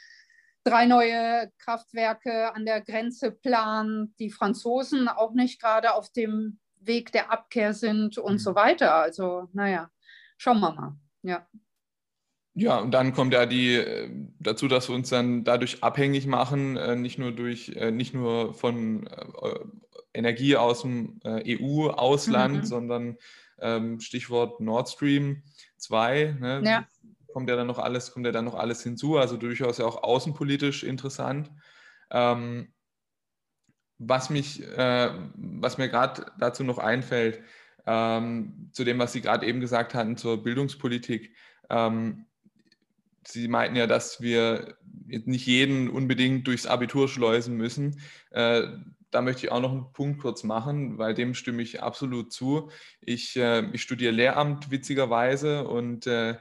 drei 0.65 0.87
neue 0.87 1.51
Kraftwerke 1.59 2.55
an 2.55 2.67
der 2.67 2.81
Grenze 2.81 3.33
planen, 3.33 4.15
die 4.19 4.31
Franzosen 4.31 5.09
auch 5.09 5.33
nicht 5.33 5.61
gerade 5.61 5.95
auf 5.95 6.11
dem 6.11 6.61
Weg 6.81 7.11
der 7.13 7.33
Abkehr 7.33 7.75
sind 7.75 8.19
und 8.19 8.35
mhm. 8.35 8.39
so 8.39 8.55
weiter. 8.55 8.95
Also, 8.95 9.49
naja, 9.53 9.91
schauen 10.37 10.61
wir 10.61 10.73
mal. 10.73 10.97
Ja. 11.23 11.47
Ja, 12.59 12.81
und 12.81 12.90
dann 12.90 13.12
kommt 13.12 13.33
ja 13.35 13.47
die 13.47 13.77
äh, 13.77 14.11
dazu, 14.40 14.66
dass 14.66 14.88
wir 14.88 14.97
uns 14.97 15.11
dann 15.11 15.44
dadurch 15.44 15.85
abhängig 15.85 16.27
machen, 16.27 16.77
äh, 16.77 16.97
nicht 16.97 17.16
nur 17.16 17.31
durch, 17.31 17.68
äh, 17.77 17.92
nicht 17.92 18.14
nur 18.14 18.53
von 18.53 19.09
Energie 20.12 20.57
aus 20.57 20.83
dem 20.83 21.21
EU-Ausland, 21.25 22.57
mhm. 22.57 22.64
sondern 22.64 23.16
ähm, 23.61 24.01
Stichwort 24.01 24.59
Nord 24.59 24.88
Stream 24.88 25.44
2. 25.77 26.37
Ne? 26.40 26.62
Ja 26.64 26.87
kommt 27.33 27.49
ja 27.49 27.57
dann 27.57 27.66
noch 27.68 27.79
alles, 27.79 28.12
kommt 28.12 28.27
ja 28.27 28.33
dann 28.33 28.47
noch 28.47 28.55
alles 28.55 28.83
hinzu, 28.83 29.18
also 29.18 29.37
durchaus 29.37 29.79
ja 29.79 29.85
auch 29.85 30.03
außenpolitisch 30.03 30.83
interessant. 30.83 31.53
Ähm, 32.11 32.73
was 33.99 34.31
mich, 34.31 34.62
was 34.64 35.77
mir 35.77 35.88
gerade 35.88 36.33
dazu 36.38 36.64
noch 36.64 36.79
einfällt, 36.79 37.42
ähm, 37.87 38.71
zu 38.73 38.85
dem, 38.85 38.99
was 38.99 39.12
Sie 39.12 39.21
gerade 39.21 39.47
eben 39.47 39.61
gesagt 39.61 39.94
hatten 39.94 40.16
zur 40.16 40.42
Bildungspolitik. 40.42 41.35
Ähm, 41.68 42.27
Sie 43.31 43.49
meinten 43.49 43.77
ja, 43.77 43.87
dass 43.87 44.21
wir 44.21 44.77
nicht 45.07 45.47
jeden 45.47 45.91
unbedingt 45.91 46.47
durchs 46.47 46.67
Abitur 46.67 47.09
schleusen 47.09 47.57
müssen. 47.57 48.01
Äh, 48.31 48.62
da 49.11 49.23
möchte 49.23 49.47
ich 49.47 49.53
auch 49.53 49.61
noch 49.61 49.73
einen 49.73 49.93
Punkt 49.93 50.21
kurz 50.21 50.45
machen, 50.45 50.99
weil 50.99 51.14
dem 51.14 51.35
stimme 51.35 51.62
ich 51.62 51.83
absolut 51.83 52.33
zu. 52.33 52.71
Ich, 53.01 53.37
äh, 53.37 53.69
ich 53.73 53.83
studiere 53.83 54.12
Lehramt 54.12 54.71
witzigerweise 54.71 55.67
und 55.67 56.07
äh, 56.07 56.38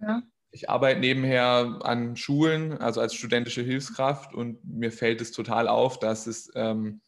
ja. 0.00 0.22
ich 0.50 0.68
arbeite 0.68 1.00
nebenher 1.00 1.80
an 1.82 2.16
Schulen, 2.16 2.78
also 2.78 3.00
als 3.00 3.14
studentische 3.14 3.62
Hilfskraft 3.62 4.34
und 4.34 4.64
mir 4.64 4.92
fällt 4.92 5.20
es 5.20 5.32
total 5.32 5.68
auf, 5.68 5.98
dass 5.98 6.26
es 6.26 6.50
ähm, 6.54 7.00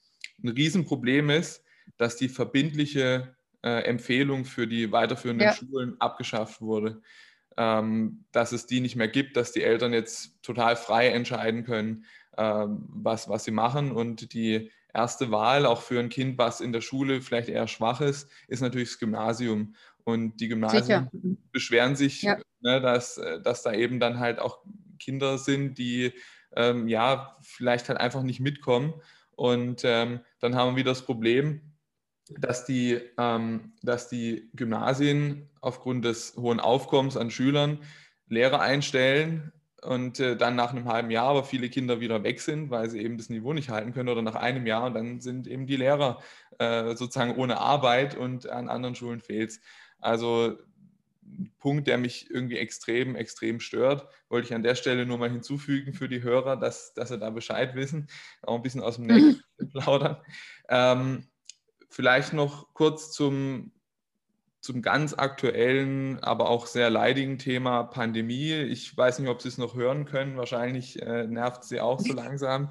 ein 0.42 0.48
Riesenproblem 0.48 1.30
ist, 1.30 1.64
dass 1.96 2.16
die 2.16 2.28
verbindliche 2.28 3.36
äh, 3.62 3.84
Empfehlung 3.84 4.44
für 4.44 4.66
die 4.66 4.90
weiterführenden 4.90 5.48
ja. 5.48 5.54
Schulen 5.54 6.00
abgeschafft 6.00 6.60
wurde. 6.60 7.02
Ähm, 7.56 8.24
dass 8.32 8.52
es 8.52 8.66
die 8.66 8.80
nicht 8.80 8.96
mehr 8.96 9.08
gibt, 9.08 9.36
dass 9.36 9.52
die 9.52 9.62
Eltern 9.62 9.92
jetzt 9.92 10.42
total 10.42 10.76
frei 10.76 11.08
entscheiden 11.08 11.64
können, 11.64 12.04
ähm, 12.38 12.84
was, 12.88 13.28
was 13.28 13.44
sie 13.44 13.50
machen. 13.50 13.92
Und 13.92 14.32
die 14.32 14.70
erste 14.94 15.30
Wahl 15.30 15.66
auch 15.66 15.82
für 15.82 16.00
ein 16.00 16.08
Kind, 16.08 16.38
was 16.38 16.60
in 16.60 16.72
der 16.72 16.80
Schule 16.80 17.20
vielleicht 17.20 17.48
eher 17.48 17.68
schwach 17.68 18.00
ist, 18.00 18.30
ist 18.48 18.60
natürlich 18.60 18.90
das 18.90 18.98
Gymnasium. 18.98 19.74
Und 20.04 20.40
die 20.40 20.48
Gymnasien 20.48 20.82
Sicher. 20.82 21.10
beschweren 21.52 21.96
sich, 21.96 22.22
ja. 22.22 22.38
ne, 22.60 22.80
dass, 22.80 23.20
dass 23.42 23.62
da 23.62 23.72
eben 23.72 24.00
dann 24.00 24.18
halt 24.18 24.38
auch 24.40 24.58
Kinder 24.98 25.38
sind, 25.38 25.78
die 25.78 26.12
ähm, 26.56 26.88
ja 26.88 27.36
vielleicht 27.40 27.88
halt 27.88 28.00
einfach 28.00 28.22
nicht 28.22 28.40
mitkommen. 28.40 28.94
Und 29.36 29.82
ähm, 29.84 30.20
dann 30.40 30.54
haben 30.54 30.72
wir 30.72 30.80
wieder 30.80 30.90
das 30.90 31.02
Problem, 31.02 31.71
dass 32.40 32.64
die, 32.64 33.00
ähm, 33.18 33.72
dass 33.82 34.08
die 34.08 34.50
Gymnasien 34.54 35.48
aufgrund 35.60 36.04
des 36.04 36.36
hohen 36.36 36.60
Aufkommens 36.60 37.16
an 37.16 37.30
Schülern 37.30 37.78
Lehrer 38.28 38.60
einstellen 38.60 39.52
und 39.82 40.20
äh, 40.20 40.36
dann 40.36 40.56
nach 40.56 40.70
einem 40.70 40.86
halben 40.86 41.10
Jahr 41.10 41.28
aber 41.28 41.44
viele 41.44 41.68
Kinder 41.68 42.00
wieder 42.00 42.22
weg 42.22 42.40
sind, 42.40 42.70
weil 42.70 42.88
sie 42.88 43.00
eben 43.00 43.18
das 43.18 43.28
Niveau 43.28 43.52
nicht 43.52 43.68
halten 43.68 43.92
können 43.92 44.08
oder 44.08 44.22
nach 44.22 44.36
einem 44.36 44.66
Jahr 44.66 44.84
und 44.86 44.94
dann 44.94 45.20
sind 45.20 45.46
eben 45.46 45.66
die 45.66 45.76
Lehrer 45.76 46.20
äh, 46.58 46.94
sozusagen 46.94 47.36
ohne 47.36 47.58
Arbeit 47.58 48.16
und 48.16 48.48
an 48.48 48.68
anderen 48.68 48.94
Schulen 48.94 49.20
fehlt 49.20 49.50
es. 49.50 49.60
Also 50.00 50.58
ein 51.24 51.52
Punkt, 51.58 51.86
der 51.86 51.98
mich 51.98 52.30
irgendwie 52.30 52.58
extrem, 52.58 53.16
extrem 53.16 53.60
stört, 53.60 54.06
wollte 54.28 54.48
ich 54.48 54.54
an 54.54 54.62
der 54.62 54.74
Stelle 54.74 55.06
nur 55.06 55.18
mal 55.18 55.30
hinzufügen 55.30 55.94
für 55.94 56.08
die 56.08 56.22
Hörer, 56.22 56.56
dass, 56.56 56.94
dass 56.94 57.08
sie 57.08 57.18
da 57.18 57.30
Bescheid 57.30 57.74
wissen, 57.74 58.08
auch 58.42 58.56
ein 58.56 58.62
bisschen 58.62 58.82
aus 58.82 58.96
dem 58.96 59.06
Nächsten 59.06 59.42
plaudern. 59.72 60.16
Ähm, 60.68 61.28
vielleicht 61.92 62.32
noch 62.32 62.72
kurz 62.74 63.12
zum, 63.12 63.72
zum 64.60 64.82
ganz 64.82 65.14
aktuellen, 65.14 66.22
aber 66.24 66.48
auch 66.48 66.66
sehr 66.66 66.90
leidigen 66.90 67.38
Thema 67.38 67.84
Pandemie. 67.84 68.52
Ich 68.52 68.96
weiß 68.96 69.18
nicht, 69.18 69.28
ob 69.28 69.42
Sie 69.42 69.48
es 69.48 69.58
noch 69.58 69.74
hören 69.74 70.06
können. 70.06 70.36
Wahrscheinlich 70.36 71.00
äh, 71.00 71.26
nervt 71.26 71.64
Sie 71.64 71.80
auch 71.80 72.00
so 72.00 72.12
langsam. 72.14 72.70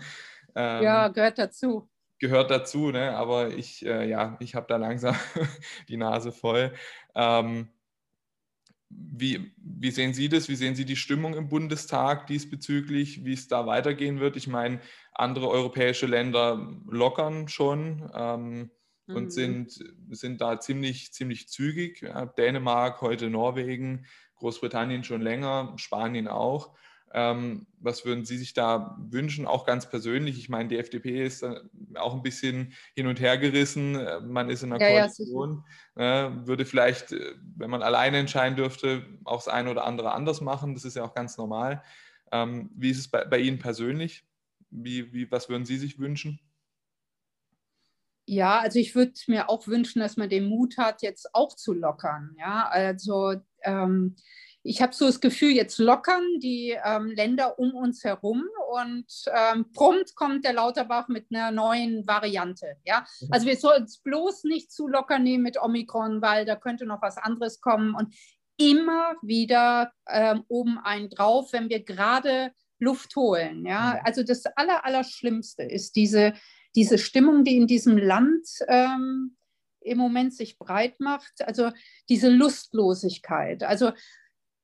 Ähm, 0.55 0.83
ja, 0.83 1.07
gehört 1.07 1.37
dazu 1.37 1.87
gehört 2.21 2.51
dazu, 2.51 2.91
ne? 2.91 3.17
aber 3.17 3.49
ich, 3.49 3.83
äh, 3.83 4.07
ja, 4.07 4.37
ich 4.39 4.53
habe 4.53 4.67
da 4.69 4.77
langsam 4.77 5.15
die 5.89 5.97
Nase 5.97 6.31
voll. 6.31 6.71
Ähm, 7.15 7.69
wie, 8.89 9.53
wie 9.57 9.91
sehen 9.91 10.13
Sie 10.13 10.29
das? 10.29 10.47
Wie 10.47 10.55
sehen 10.55 10.75
Sie 10.75 10.85
die 10.85 10.95
Stimmung 10.95 11.33
im 11.33 11.49
Bundestag 11.49 12.27
diesbezüglich, 12.27 13.25
wie 13.25 13.33
es 13.33 13.47
da 13.47 13.65
weitergehen 13.65 14.19
wird? 14.19 14.37
Ich 14.37 14.47
meine, 14.47 14.79
andere 15.13 15.49
europäische 15.49 16.05
Länder 16.05 16.77
lockern 16.87 17.47
schon 17.47 18.11
ähm, 18.13 18.71
mhm. 19.07 19.15
und 19.15 19.33
sind, 19.33 19.83
sind 20.09 20.41
da 20.41 20.59
ziemlich, 20.59 21.13
ziemlich 21.13 21.49
zügig. 21.49 22.05
Dänemark, 22.37 23.01
heute 23.01 23.29
Norwegen, 23.29 24.05
Großbritannien 24.35 25.03
schon 25.03 25.21
länger, 25.21 25.73
Spanien 25.77 26.27
auch. 26.27 26.75
Ähm, 27.13 27.67
was 27.79 28.05
würden 28.05 28.25
Sie 28.25 28.37
sich 28.37 28.53
da 28.53 28.97
wünschen, 28.97 29.45
auch 29.45 29.65
ganz 29.65 29.89
persönlich? 29.89 30.37
Ich 30.37 30.49
meine, 30.49 30.69
die 30.69 30.77
FDP 30.77 31.25
ist 31.25 31.43
auch 31.95 32.13
ein 32.13 32.21
bisschen 32.21 32.73
hin 32.95 33.07
und 33.07 33.19
her 33.19 33.37
gerissen. 33.37 33.95
Äh, 33.95 34.21
man 34.21 34.49
ist 34.49 34.63
in 34.63 34.71
einer 34.71 34.81
ja, 34.81 35.01
Koalition. 35.01 35.65
Ja, 35.97 36.27
äh, 36.27 36.47
würde 36.47 36.65
vielleicht, 36.65 37.11
äh, 37.11 37.33
wenn 37.57 37.69
man 37.69 37.81
alleine 37.81 38.17
entscheiden 38.17 38.55
dürfte, 38.55 39.05
auch 39.25 39.43
das 39.43 39.49
eine 39.49 39.71
oder 39.71 39.85
andere 39.85 40.13
anders 40.13 40.41
machen. 40.41 40.73
Das 40.73 40.85
ist 40.85 40.95
ja 40.95 41.03
auch 41.03 41.13
ganz 41.13 41.37
normal. 41.37 41.83
Ähm, 42.31 42.69
wie 42.75 42.91
ist 42.91 42.99
es 42.99 43.07
bei, 43.09 43.25
bei 43.25 43.39
Ihnen 43.39 43.59
persönlich? 43.59 44.23
Wie, 44.69 45.11
wie, 45.13 45.29
was 45.29 45.49
würden 45.49 45.65
Sie 45.65 45.77
sich 45.77 45.99
wünschen? 45.99 46.39
Ja, 48.31 48.59
also 48.59 48.79
ich 48.79 48.95
würde 48.95 49.11
mir 49.27 49.49
auch 49.49 49.67
wünschen, 49.67 49.99
dass 49.99 50.15
man 50.15 50.29
den 50.29 50.45
Mut 50.45 50.77
hat, 50.77 51.01
jetzt 51.01 51.35
auch 51.35 51.53
zu 51.53 51.73
lockern. 51.73 52.33
Ja, 52.39 52.65
also 52.69 53.33
ähm, 53.61 54.15
ich 54.63 54.81
habe 54.81 54.93
so 54.93 55.05
das 55.05 55.19
Gefühl, 55.19 55.51
jetzt 55.51 55.79
lockern 55.79 56.39
die 56.39 56.77
ähm, 56.81 57.07
Länder 57.07 57.59
um 57.59 57.75
uns 57.75 58.05
herum 58.05 58.45
und 58.71 59.05
ähm, 59.35 59.73
prompt 59.73 60.15
kommt 60.15 60.45
der 60.45 60.53
Lauterbach 60.53 61.09
mit 61.09 61.25
einer 61.29 61.51
neuen 61.51 62.07
Variante. 62.07 62.77
Ja? 62.85 63.05
Mhm. 63.19 63.27
Also 63.31 63.47
wir 63.47 63.57
sollten 63.57 63.83
es 63.83 63.97
bloß 63.97 64.45
nicht 64.45 64.71
zu 64.71 64.87
locker 64.87 65.19
nehmen 65.19 65.43
mit 65.43 65.61
Omikron, 65.61 66.21
weil 66.21 66.45
da 66.45 66.55
könnte 66.55 66.85
noch 66.85 67.01
was 67.01 67.17
anderes 67.17 67.59
kommen 67.59 67.95
und 67.95 68.15
immer 68.55 69.15
wieder 69.21 69.91
ähm, 70.07 70.45
oben 70.47 70.77
einen 70.77 71.09
drauf, 71.09 71.51
wenn 71.51 71.67
wir 71.67 71.83
gerade 71.83 72.53
Luft 72.79 73.13
holen. 73.17 73.65
Ja? 73.65 73.95
Mhm. 73.95 73.99
Also 74.05 74.23
das 74.23 74.45
Aller, 74.55 74.85
Allerschlimmste 74.85 75.63
ist 75.63 75.97
diese, 75.97 76.33
diese 76.75 76.97
Stimmung, 76.97 77.43
die 77.43 77.57
in 77.57 77.67
diesem 77.67 77.97
Land 77.97 78.47
ähm, 78.67 79.35
im 79.81 79.97
Moment 79.97 80.33
sich 80.33 80.57
breit 80.57 80.99
macht, 80.99 81.41
also 81.41 81.71
diese 82.07 82.29
Lustlosigkeit. 82.29 83.63
Also 83.63 83.91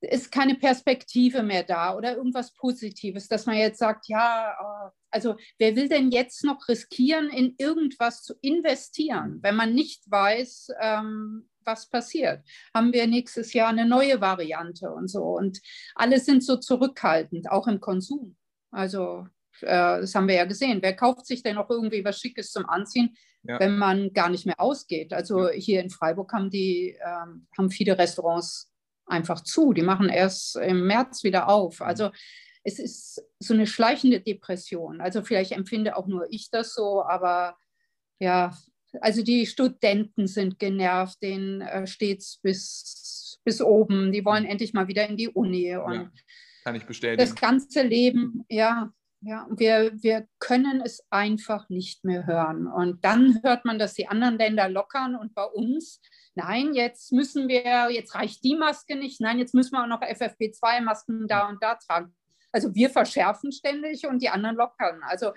ist 0.02 0.32
keine 0.32 0.56
Perspektive 0.56 1.42
mehr 1.42 1.64
da 1.64 1.96
oder 1.96 2.16
irgendwas 2.16 2.54
Positives, 2.54 3.28
dass 3.28 3.46
man 3.48 3.58
jetzt 3.58 3.80
sagt, 3.80 4.08
ja, 4.08 4.52
äh, 4.52 4.92
also 5.10 5.36
wer 5.58 5.76
will 5.76 5.90
denn 5.90 6.12
jetzt 6.12 6.44
noch 6.44 6.68
riskieren, 6.68 7.30
in 7.30 7.56
irgendwas 7.58 8.24
zu 8.24 8.36
investieren, 8.42 9.40
wenn 9.42 9.56
man 9.56 9.74
nicht 9.74 10.10
weiß, 10.10 10.70
ähm, 10.80 11.50
was 11.64 11.90
passiert? 11.90 12.44
Haben 12.74 12.94
wir 12.94 13.08
nächstes 13.08 13.54
Jahr 13.54 13.70
eine 13.70 13.86
neue 13.86 14.22
Variante 14.22 14.92
und 14.92 15.10
so. 15.10 15.24
Und 15.24 15.60
alle 15.96 16.20
sind 16.20 16.44
so 16.44 16.58
zurückhaltend, 16.58 17.52
auch 17.52 17.68
im 17.68 17.80
Konsum. 17.80 18.38
Also 18.72 19.28
äh, 19.62 20.02
das 20.02 20.16
haben 20.16 20.28
wir 20.28 20.36
ja 20.36 20.46
gesehen. 20.46 20.80
Wer 20.82 20.96
kauft 20.96 21.26
sich 21.26 21.44
denn 21.44 21.56
noch 21.56 21.70
irgendwie 21.70 22.04
was 22.04 22.20
Schickes 22.20 22.52
zum 22.52 22.68
Anziehen, 22.68 23.16
ja. 23.44 23.60
wenn 23.60 23.78
man 23.78 24.14
gar 24.14 24.30
nicht 24.30 24.46
mehr 24.46 24.60
ausgeht? 24.60 25.14
Also 25.14 25.50
hier 25.50 25.82
in 25.82 25.90
Freiburg 25.90 26.32
haben 26.34 26.50
die 26.50 26.98
ähm, 27.06 27.48
haben 27.58 27.70
viele 27.70 27.98
Restaurants 27.98 28.72
einfach 29.06 29.42
zu. 29.42 29.74
Die 29.74 29.84
machen 29.84 30.10
erst 30.10 30.56
im 30.58 30.86
März 30.86 31.24
wieder 31.24 31.50
auf. 31.50 31.80
Mhm. 31.80 31.86
Also 31.86 32.12
es 32.64 32.80
ist 32.80 33.24
so 33.40 33.54
eine 33.54 33.66
schleichende 33.66 34.20
Depression. 34.20 35.00
Also 35.00 35.22
vielleicht 35.24 35.54
empfinde 35.54 35.96
auch 35.96 36.08
nur 36.08 36.28
ich 36.30 36.50
das 36.52 36.74
so, 36.74 37.04
aber 37.04 37.56
ja, 38.20 38.58
also 39.02 39.24
die 39.24 39.46
Studenten 39.46 40.28
sind 40.28 40.60
genervt, 40.60 41.22
denen 41.22 41.62
äh, 41.62 41.88
steht 41.88 42.20
es 42.20 42.40
bis, 42.42 43.40
bis 43.44 43.62
oben. 43.62 44.12
Die 44.12 44.26
wollen 44.26 44.46
endlich 44.46 44.74
mal 44.74 44.88
wieder 44.88 45.08
in 45.08 45.18
die 45.18 45.30
Uni. 45.30 45.76
Und 45.76 45.94
ja, 45.94 46.12
kann 46.64 46.76
ich 46.76 46.86
bestätigen. 46.86 47.18
Das 47.18 47.36
ganze 47.36 47.84
Leben, 47.84 48.46
ja, 48.50 48.92
ja, 49.22 49.48
wir, 49.50 49.92
wir 50.02 50.28
können 50.40 50.82
es 50.82 51.06
einfach 51.10 51.70
nicht 51.70 52.04
mehr 52.04 52.26
hören. 52.26 52.68
Und 52.68 53.04
dann 53.04 53.42
hört 53.44 53.66
man, 53.66 53.80
dass 53.80 53.94
die 53.94 54.08
anderen 54.08 54.38
Länder 54.38 54.70
lockern 54.70 55.16
und 55.16 55.34
bei 55.34 55.46
uns 55.46 56.00
nein, 56.38 56.74
jetzt 56.74 57.12
müssen 57.12 57.48
wir, 57.50 57.90
jetzt 57.90 58.16
reicht 58.16 58.44
die 58.44 58.56
Maske 58.56 58.96
nicht, 58.96 59.20
nein, 59.20 59.40
jetzt 59.40 59.54
müssen 59.54 59.74
wir 59.74 59.84
auch 59.84 59.88
noch 59.88 60.02
FFP2-Masken 60.02 61.28
da 61.28 61.50
und 61.50 61.62
da 61.62 61.76
tragen. 61.76 62.16
Also 62.52 62.74
wir 62.76 62.90
verschärfen 62.90 63.52
ständig 63.52 64.06
und 64.08 64.22
die 64.22 64.30
anderen 64.30 64.56
lockern. 64.56 65.02
Also 65.04 65.34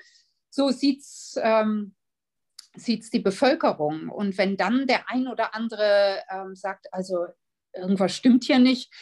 so 0.51 0.71
sieht 0.71 1.01
es 1.01 1.37
ähm, 1.43 1.95
die 2.77 3.19
Bevölkerung. 3.19 4.11
Und 4.11 4.39
wenn 4.39 4.57
dann 4.57 4.87
der 4.87 5.09
ein 5.11 5.27
oder 5.27 5.55
andere 5.55 6.23
ähm, 6.31 6.55
sagt, 6.55 6.93
also 6.93 7.27
irgendwas 7.73 8.15
stimmt 8.15 8.45
hier 8.45 8.59
nicht, 8.59 8.93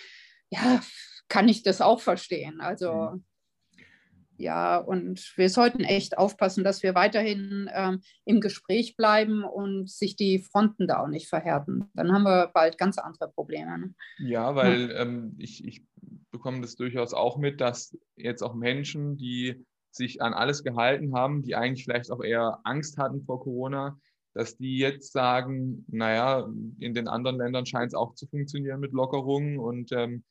ja, 0.51 0.81
kann 1.29 1.49
ich 1.49 1.63
das 1.63 1.81
auch 1.81 2.01
verstehen. 2.01 2.61
Also 2.61 2.93
mhm 2.93 3.28
ja, 4.39 4.79
und 4.79 5.33
wir 5.37 5.51
sollten 5.51 5.81
echt 5.81 6.17
aufpassen, 6.17 6.63
dass 6.63 6.85
wir 6.85 6.95
weiterhin 6.95 7.69
ähm, 7.75 8.01
im 8.25 8.41
Gespräch 8.41 8.97
bleiben 8.97 9.43
und 9.43 9.91
sich 9.91 10.15
die 10.15 10.39
Fronten 10.39 10.87
da 10.87 11.03
auch 11.03 11.09
nicht 11.09 11.29
verhärten. 11.29 11.91
Dann 11.95 12.13
haben 12.13 12.23
wir 12.23 12.51
bald 12.55 12.79
ganz 12.79 12.99
andere 12.99 13.29
Probleme. 13.29 13.79
Ne? 13.79 13.95
Ja, 14.19 14.55
weil 14.55 14.91
ja. 14.91 15.03
Ähm, 15.03 15.35
ich, 15.39 15.65
ich 15.65 15.85
bekomme 16.31 16.61
das 16.61 16.77
durchaus 16.77 17.15
auch 17.15 17.37
mit, 17.37 17.61
dass 17.61 17.99
jetzt 18.17 18.43
auch 18.43 18.55
Menschen, 18.55 19.17
die 19.17 19.67
sich 19.91 20.23
an 20.23 20.35
alles 20.35 20.63
gehalten 20.63 21.15
haben, 21.15 21.43
die 21.43 21.57
eigentlich 21.57 21.85
vielleicht 21.85 22.13
auch 22.13 22.23
eher 22.23 22.61
Angst 22.63 22.97
hatten 22.97 23.25
vor 23.25 23.41
Corona, 23.41 23.99
dass 24.35 24.57
die 24.57 24.79
jetzt 24.79 25.13
sagen, 25.13 25.85
naja, 25.89 26.49
in 26.79 26.95
den 26.95 27.09
anderen 27.09 27.39
Ländern 27.39 27.67
scheint 27.67 27.89
es 27.89 27.95
auch 27.95 28.15
zu 28.15 28.29
funktionieren 28.29 28.79
mit 28.79 28.93
Lockerungen 28.93 29.59
und 29.59 29.91
ähm, 29.91 30.23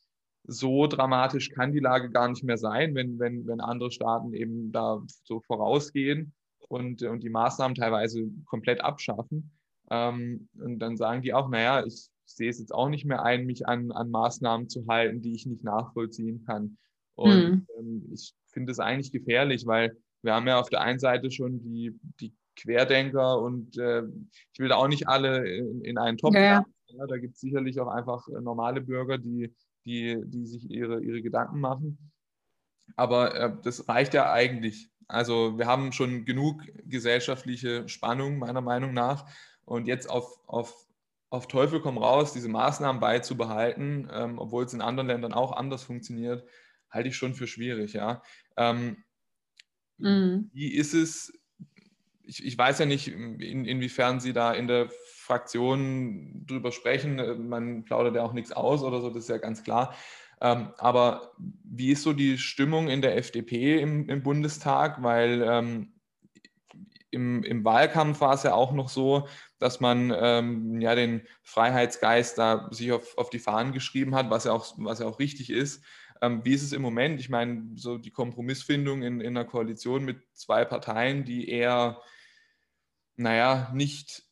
so 0.48 0.88
dramatisch 0.88 1.50
kann 1.50 1.74
die 1.74 1.80
Lage 1.80 2.10
gar 2.10 2.30
nicht 2.30 2.44
mehr 2.44 2.58
sein, 2.58 2.96
wenn, 2.96 3.20
wenn, 3.20 3.46
wenn 3.46 3.60
andere 3.60 3.92
Staaten 3.92 4.34
eben 4.34 4.72
da 4.72 5.02
so 5.24 5.42
vorausgehen 5.42 6.34
und, 6.70 7.04
und 7.04 7.22
die 7.22 7.30
Maßnahmen 7.30 7.76
teilweise 7.76 8.30
komplett 8.46 8.82
abschaffen. 8.82 9.52
Ähm, 9.92 10.48
und 10.60 10.80
dann 10.80 10.98
sagen 10.98 11.22
die 11.22 11.34
auch, 11.34 11.50
naja, 11.50 11.86
ich 11.86 12.10
sehe 12.26 12.50
es 12.50 12.60
jetzt 12.60 12.74
auch 12.74 12.90
nicht 12.90 13.06
mehr 13.06 13.24
ein, 13.24 13.46
mich 13.46 13.68
an, 13.68 13.92
an 13.92 14.10
Maßnahmen 14.10 14.70
zu 14.70 14.86
halten, 14.88 15.22
die 15.22 15.34
ich 15.34 15.46
nicht 15.46 15.64
nachvollziehen 15.64 16.44
kann. 16.46 16.78
Und 17.16 17.32
hm. 17.32 17.68
ähm, 17.78 18.10
ich 18.14 18.34
finde 18.48 18.72
es 18.72 18.80
eigentlich 18.80 19.12
gefährlich, 19.12 19.66
weil 19.66 19.98
wir 20.22 20.34
haben 20.34 20.48
ja 20.48 20.60
auf 20.60 20.70
der 20.70 20.82
einen 20.82 21.00
Seite 21.00 21.30
schon 21.30 21.62
die, 21.62 21.98
die 22.20 22.34
Querdenker 22.56 23.40
und 23.40 23.78
äh, 23.78 24.04
ich 24.54 24.60
will 24.60 24.70
da 24.70 24.76
auch 24.76 24.88
nicht 24.88 25.08
alle 25.08 25.48
in, 25.48 25.82
in 25.82 25.98
einen 25.98 26.18
Topf 26.18 26.36
ja. 26.36 26.66
ja. 26.88 27.06
Da 27.08 27.18
gibt 27.18 27.36
es 27.36 27.42
sicherlich 27.42 27.80
auch 27.80 27.88
einfach 27.88 28.28
normale 28.28 28.82
Bürger, 28.82 29.18
die 29.18 29.54
die, 29.88 30.22
die 30.26 30.46
sich 30.46 30.70
ihre, 30.70 31.02
ihre 31.02 31.22
Gedanken 31.22 31.60
machen. 31.60 32.12
Aber 32.96 33.36
äh, 33.36 33.54
das 33.64 33.88
reicht 33.88 34.14
ja 34.14 34.32
eigentlich. 34.32 34.90
Also 35.08 35.58
wir 35.58 35.66
haben 35.66 35.94
schon 35.94 36.26
genug 36.26 36.64
gesellschaftliche 36.86 37.88
Spannung, 37.88 38.38
meiner 38.38 38.62
Meinung 38.62 38.94
nach. 38.94 39.30
Und 39.64 39.88
jetzt 39.88 40.10
auf, 40.10 40.40
auf, 40.48 40.86
auf 41.30 41.48
Teufel 41.48 41.80
komm 41.82 41.98
raus, 41.98 42.34
diese 42.34 42.50
Maßnahmen 42.50 43.00
beizubehalten, 43.00 44.10
ähm, 44.12 44.40
obwohl 44.40 44.66
es 44.66 44.74
in 44.74 44.82
anderen 44.82 45.08
Ländern 45.08 45.34
auch 45.34 45.54
anders 45.54 45.84
funktioniert, 45.84 46.48
halte 46.90 47.10
ich 47.10 47.18
schon 47.18 47.34
für 47.34 47.48
schwierig. 47.48 47.94
Ja. 47.94 48.22
Ähm, 48.58 49.04
mhm. 49.98 50.50
Wie 50.54 50.74
ist 50.74 50.94
es, 50.94 51.37
ich, 52.28 52.46
ich 52.46 52.58
weiß 52.58 52.80
ja 52.80 52.86
nicht, 52.86 53.08
in, 53.08 53.66
inwiefern 53.66 54.20
Sie 54.20 54.34
da 54.34 54.54
in 54.54 54.68
der 54.68 54.90
Fraktion 55.16 56.46
drüber 56.46 56.72
sprechen. 56.72 57.48
Man 57.48 57.84
plaudert 57.86 58.16
ja 58.16 58.24
auch 58.24 58.34
nichts 58.34 58.52
aus 58.52 58.84
oder 58.84 59.02
so, 59.02 59.10
das 59.10 59.24
ist 59.24 59.30
ja 59.30 59.38
ganz 59.38 59.64
klar. 59.64 59.96
Ähm, 60.40 60.70
aber 60.78 61.32
wie 61.64 61.92
ist 61.92 62.04
so 62.04 62.14
die 62.14 62.38
Stimmung 62.38 62.90
in 62.90 63.02
der 63.02 63.18
FDP 63.18 63.80
im, 63.80 64.08
im 64.08 64.22
Bundestag? 64.22 65.02
Weil 65.02 65.42
ähm, 65.42 65.94
im, 67.10 67.44
im, 67.44 67.66
Wahlkampf 67.66 68.22
war 68.22 68.34
es 68.34 68.44
ja 68.44 68.54
auch 68.54 68.74
noch 68.74 68.90
so, 68.90 69.28
dass 69.58 69.80
man 69.80 70.14
ähm, 70.16 70.80
ja 70.82 70.94
den 70.94 71.22
Freiheitsgeist 71.42 72.38
da 72.38 72.68
sich 72.72 72.92
auf, 72.92 73.18
auf 73.18 73.30
die 73.30 73.40
Fahnen 73.40 73.74
geschrieben 73.74 74.14
hat, 74.14 74.30
was 74.30 74.44
ja 74.44 74.52
auch, 74.52 74.76
was 74.78 75.00
ja 75.00 75.08
auch 75.08 75.20
richtig 75.20 75.50
ist. 75.50 75.84
Ähm, 76.22 76.42
wie 76.44 76.54
ist 76.54 76.64
es 76.64 76.74
im 76.74 76.82
Moment? 76.82 77.20
Ich 77.20 77.30
meine, 77.30 77.64
so 77.76 77.98
die 77.98 78.12
Kompromissfindung 78.12 79.04
in, 79.04 79.22
in 79.22 79.38
einer 79.38 79.46
Koalition 79.46 80.04
mit 80.04 80.18
zwei 80.34 80.66
Parteien, 80.66 81.26
die 81.26 81.50
eher, 81.50 82.02
naja, 83.18 83.70
nicht 83.74 84.24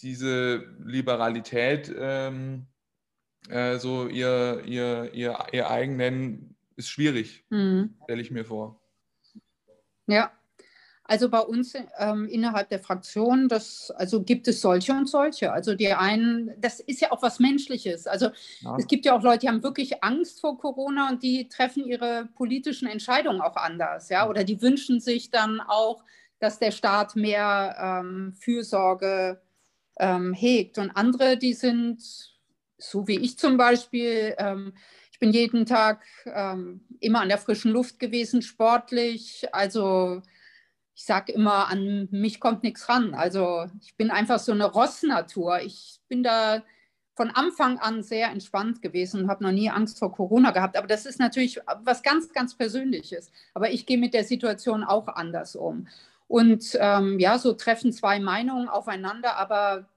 diese 0.00 0.64
Liberalität 0.84 1.92
ähm, 1.96 2.66
äh, 3.48 3.78
so 3.78 4.06
ihr, 4.06 4.62
ihr, 4.66 5.12
ihr, 5.14 5.38
ihr 5.52 5.70
eigen 5.70 5.96
nennen, 5.96 6.56
ist 6.76 6.88
schwierig, 6.88 7.44
mhm. 7.50 7.96
stelle 8.04 8.22
ich 8.22 8.30
mir 8.30 8.44
vor. 8.44 8.80
Ja, 10.06 10.32
also 11.04 11.28
bei 11.28 11.40
uns 11.40 11.74
ähm, 11.98 12.26
innerhalb 12.26 12.68
der 12.68 12.78
Fraktion, 12.78 13.48
das, 13.48 13.90
also 13.96 14.22
gibt 14.22 14.46
es 14.48 14.60
solche 14.60 14.92
und 14.92 15.08
solche. 15.08 15.52
Also 15.52 15.74
die 15.74 15.92
einen, 15.92 16.52
das 16.58 16.80
ist 16.80 17.00
ja 17.00 17.10
auch 17.10 17.22
was 17.22 17.40
Menschliches. 17.40 18.06
Also 18.06 18.30
ja. 18.60 18.76
es 18.78 18.86
gibt 18.86 19.04
ja 19.04 19.16
auch 19.16 19.22
Leute, 19.22 19.40
die 19.40 19.48
haben 19.48 19.62
wirklich 19.62 20.02
Angst 20.02 20.40
vor 20.40 20.58
Corona 20.58 21.10
und 21.10 21.22
die 21.22 21.48
treffen 21.48 21.84
ihre 21.84 22.28
politischen 22.34 22.88
Entscheidungen 22.88 23.40
auch 23.40 23.56
anders, 23.56 24.08
ja. 24.08 24.28
Oder 24.28 24.44
die 24.44 24.62
wünschen 24.62 25.00
sich 25.00 25.30
dann 25.30 25.60
auch, 25.60 26.04
dass 26.42 26.58
der 26.58 26.72
Staat 26.72 27.14
mehr 27.14 27.76
ähm, 27.78 28.34
Fürsorge 28.34 29.40
ähm, 29.98 30.34
hegt. 30.34 30.78
Und 30.78 30.90
andere, 30.90 31.36
die 31.36 31.54
sind 31.54 32.02
so 32.78 33.06
wie 33.06 33.18
ich 33.18 33.38
zum 33.38 33.56
Beispiel. 33.56 34.34
Ähm, 34.38 34.74
ich 35.12 35.18
bin 35.18 35.32
jeden 35.32 35.66
Tag 35.66 36.04
ähm, 36.26 36.84
immer 36.98 37.20
an 37.20 37.28
der 37.28 37.38
frischen 37.38 37.70
Luft 37.70 37.98
gewesen, 38.00 38.42
sportlich. 38.42 39.46
Also 39.52 40.20
ich 40.94 41.04
sage 41.04 41.32
immer, 41.32 41.68
an 41.70 42.08
mich 42.10 42.40
kommt 42.40 42.64
nichts 42.64 42.88
ran. 42.88 43.14
Also 43.14 43.66
ich 43.80 43.96
bin 43.96 44.10
einfach 44.10 44.40
so 44.40 44.52
eine 44.52 44.66
Rossnatur. 44.66 45.60
Ich 45.60 46.00
bin 46.08 46.22
da 46.22 46.62
von 47.14 47.30
Anfang 47.30 47.78
an 47.78 48.02
sehr 48.02 48.30
entspannt 48.30 48.82
gewesen 48.82 49.22
und 49.22 49.30
habe 49.30 49.44
noch 49.44 49.52
nie 49.52 49.70
Angst 49.70 49.98
vor 49.98 50.12
Corona 50.12 50.50
gehabt. 50.50 50.76
Aber 50.76 50.86
das 50.86 51.06
ist 51.06 51.20
natürlich 51.20 51.60
was 51.84 52.02
ganz, 52.02 52.32
ganz 52.32 52.56
Persönliches. 52.56 53.30
Aber 53.54 53.70
ich 53.70 53.86
gehe 53.86 53.98
mit 53.98 54.14
der 54.14 54.24
Situation 54.24 54.82
auch 54.82 55.08
anders 55.08 55.54
um. 55.54 55.86
Und 56.32 56.78
ähm, 56.80 57.18
ja, 57.18 57.38
so 57.38 57.52
treffen 57.52 57.92
zwei 57.92 58.18
Meinungen 58.18 58.66
aufeinander, 58.66 59.36
aber 59.36 59.90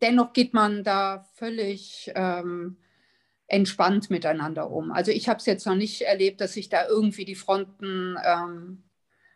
dennoch 0.00 0.32
geht 0.32 0.54
man 0.54 0.84
da 0.84 1.26
völlig 1.34 2.12
ähm, 2.14 2.76
entspannt 3.48 4.08
miteinander 4.08 4.70
um. 4.70 4.92
Also 4.92 5.10
ich 5.10 5.28
habe 5.28 5.40
es 5.40 5.46
jetzt 5.46 5.66
noch 5.66 5.74
nicht 5.74 6.02
erlebt, 6.02 6.40
dass 6.40 6.52
sich 6.52 6.68
da 6.68 6.86
irgendwie 6.86 7.24
die 7.24 7.34
Fronten 7.34 8.14
ähm, 8.24 8.84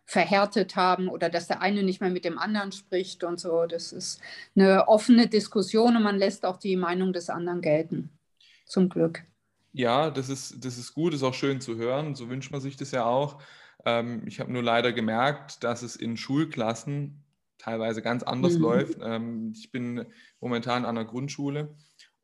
verhärtet 0.04 0.76
haben 0.76 1.08
oder 1.08 1.28
dass 1.28 1.48
der 1.48 1.60
eine 1.60 1.82
nicht 1.82 2.00
mehr 2.00 2.10
mit 2.10 2.24
dem 2.24 2.38
anderen 2.38 2.70
spricht 2.70 3.24
und 3.24 3.40
so. 3.40 3.66
Das 3.66 3.90
ist 3.90 4.20
eine 4.54 4.86
offene 4.86 5.26
Diskussion 5.26 5.96
und 5.96 6.04
man 6.04 6.18
lässt 6.18 6.46
auch 6.46 6.58
die 6.58 6.76
Meinung 6.76 7.12
des 7.12 7.30
anderen 7.30 7.62
gelten. 7.62 8.10
Zum 8.64 8.90
Glück. 8.90 9.24
Ja, 9.72 10.12
das 10.12 10.28
ist, 10.28 10.64
das 10.64 10.78
ist 10.78 10.94
gut, 10.94 11.14
ist 11.14 11.24
auch 11.24 11.34
schön 11.34 11.60
zu 11.60 11.74
hören. 11.74 12.14
So 12.14 12.28
wünscht 12.28 12.52
man 12.52 12.60
sich 12.60 12.76
das 12.76 12.92
ja 12.92 13.06
auch. 13.06 13.42
Ähm, 13.84 14.22
ich 14.26 14.40
habe 14.40 14.52
nur 14.52 14.62
leider 14.62 14.92
gemerkt, 14.92 15.64
dass 15.64 15.82
es 15.82 15.96
in 15.96 16.16
Schulklassen 16.16 17.24
teilweise 17.58 18.02
ganz 18.02 18.22
anders 18.22 18.54
mhm. 18.54 18.62
läuft. 18.62 18.98
Ähm, 19.02 19.52
ich 19.56 19.70
bin 19.70 20.06
momentan 20.40 20.84
an 20.84 20.94
der 20.94 21.04
Grundschule 21.04 21.74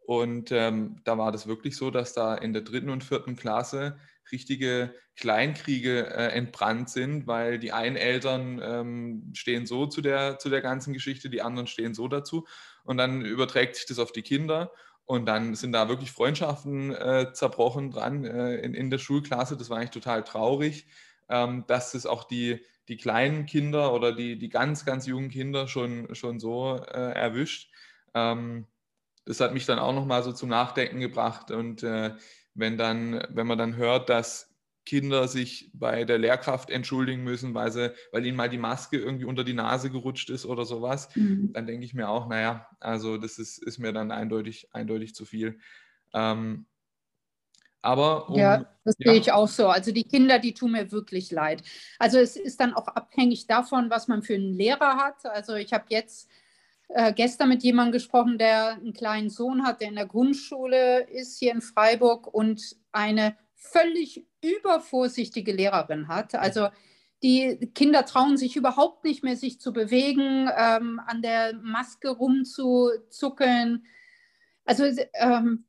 und 0.07 0.53
ähm, 0.53 1.01
da 1.05 1.19
war 1.19 1.33
das 1.33 1.49
wirklich 1.49 1.77
so, 1.77 1.91
dass 1.91 2.13
da 2.13 2.37
in 2.37 2.53
der 2.53 2.63
dritten 2.63 2.91
und 2.91 3.03
vierten 3.03 3.35
Klasse 3.35 3.99
richtige 4.31 4.95
Kleinkriege 5.17 6.07
äh, 6.07 6.29
entbrannt 6.29 6.91
sind, 6.91 7.27
weil 7.27 7.59
die 7.59 7.73
einen 7.73 7.97
Eltern 7.97 8.61
ähm, 8.63 9.33
stehen 9.35 9.67
so 9.67 9.87
zu 9.87 10.03
der, 10.03 10.39
zu 10.39 10.49
der 10.49 10.63
ganzen 10.63 10.93
Geschichte, 10.93 11.29
die 11.29 11.43
anderen 11.43 11.67
stehen 11.67 11.93
so 11.95 12.07
dazu. 12.07 12.47
Und 12.85 12.99
dann 12.99 13.25
überträgt 13.25 13.77
sich 13.77 13.87
das 13.87 13.99
auf 13.99 14.13
die 14.13 14.23
Kinder. 14.23 14.71
Und 15.07 15.27
dann 15.27 15.55
sind 15.55 15.73
da 15.73 15.89
wirklich 15.89 16.13
Freundschaften 16.13 16.93
äh, 16.93 17.33
zerbrochen 17.33 17.91
dran 17.91 18.25
äh, 18.25 18.57
in, 18.57 18.75
in 18.75 18.91
der 18.91 18.99
Schulklasse. 18.99 19.57
Das 19.57 19.71
war 19.71 19.79
eigentlich 19.79 19.91
total 19.91 20.23
traurig, 20.23 20.87
ähm, 21.29 21.65
dass 21.67 21.95
es 21.95 22.07
auch 22.07 22.25
die, 22.25 22.61
die 22.89 22.97
kleinen 22.97 23.47
Kinder 23.47 23.93
oder 23.93 24.13
die, 24.13 24.39
die 24.39 24.49
ganz, 24.49 24.85
ganz 24.85 25.07
jungen 25.07 25.31
Kinder 25.31 25.69
schon, 25.69 26.15
schon 26.15 26.39
so 26.39 26.77
äh, 26.77 27.13
erwischt. 27.13 27.71
Ähm, 28.15 28.67
das 29.25 29.41
hat 29.41 29.53
mich 29.53 29.67
dann 29.67 29.79
auch 29.79 29.95
nochmal 29.95 30.23
so 30.23 30.33
zum 30.33 30.49
Nachdenken 30.49 31.01
gebracht. 31.01 31.51
Und 31.51 31.83
äh, 31.83 32.15
wenn, 32.55 32.79
dann, 32.79 33.27
wenn 33.31 33.47
man 33.47 33.59
dann 33.59 33.77
hört, 33.77 34.09
dass 34.09 34.55
Kinder 34.85 35.27
sich 35.27 35.71
bei 35.75 36.05
der 36.05 36.17
Lehrkraft 36.19 36.71
entschuldigen 36.71 37.25
müssen, 37.25 37.55
weil, 37.55 37.73
sie, 37.73 37.93
weil 38.13 38.25
ihnen 38.25 38.37
mal 38.37 38.49
die 38.49 38.57
Maske 38.57 38.97
irgendwie 38.97 39.25
unter 39.25 39.43
die 39.43 39.53
Nase 39.53 39.91
gerutscht 39.91 40.31
ist 40.31 40.47
oder 40.47 40.65
sowas, 40.65 41.15
mhm. 41.17 41.53
dann 41.53 41.67
denke 41.67 41.85
ich 41.85 41.93
mir 41.93 42.09
auch, 42.09 42.29
naja, 42.29 42.69
also 42.79 43.19
das 43.19 43.39
ist, 43.39 43.59
ist 43.59 43.79
mir 43.79 43.93
dann 43.93 44.13
eindeutig, 44.13 44.69
eindeutig 44.73 45.15
zu 45.15 45.25
viel. 45.25 45.59
Ähm, 46.15 46.67
aber 47.87 48.29
um, 48.29 48.37
ja, 48.37 48.67
das 48.85 48.97
ja. 48.99 49.13
sehe 49.13 49.21
ich 49.21 49.33
auch 49.33 49.49
so. 49.49 49.69
Also 49.69 49.93
die 49.93 50.05
Kinder, 50.05 50.39
die 50.39 50.55
tun 50.55 50.73
mir 50.73 50.91
wirklich 50.91 51.31
leid. 51.31 51.63
Also 51.99 52.19
es 52.19 52.37
ist 52.37 52.61
dann 52.61 52.75
auch 52.75 52.89
abhängig 52.89 53.47
davon, 53.47 53.91
was 53.91 54.09
man 54.09 54.23
für 54.23 54.35
einen 54.35 54.53
Lehrer 54.53 54.97
hat. 54.97 55.25
Also 55.27 55.55
ich 55.55 55.73
habe 55.73 55.85
jetzt 55.89 56.29
äh, 56.89 57.13
gestern 57.13 57.49
mit 57.49 57.63
jemandem 57.63 57.93
gesprochen, 57.93 58.39
der 58.39 58.73
einen 58.73 58.93
kleinen 58.93 59.31
Sohn 59.31 59.65
hat, 59.65 59.81
der 59.81 59.89
in 59.89 59.95
der 59.95 60.07
Grundschule 60.07 61.03
ist 61.11 61.39
hier 61.39 61.53
in 61.53 61.61
Freiburg 61.61 62.33
und 62.33 62.77
eine 62.93 63.37
völlig 63.55 64.27
übervorsichtige 64.43 65.53
Lehrerin 65.53 66.09
hat. 66.09 66.35
Also 66.35 66.69
die 67.23 67.71
Kinder 67.75 68.05
trauen 68.05 68.37
sich 68.37 68.57
überhaupt 68.57 69.05
nicht 69.05 69.25
mehr, 69.25 69.37
sich 69.37 69.61
zu 69.61 69.73
bewegen, 69.73 70.51
ähm, 70.57 71.01
an 71.07 71.23
der 71.23 71.55
Maske 71.55 72.11
rumzuzuckeln. 72.11 73.87
Also 74.65 74.85
ähm, 75.15 75.65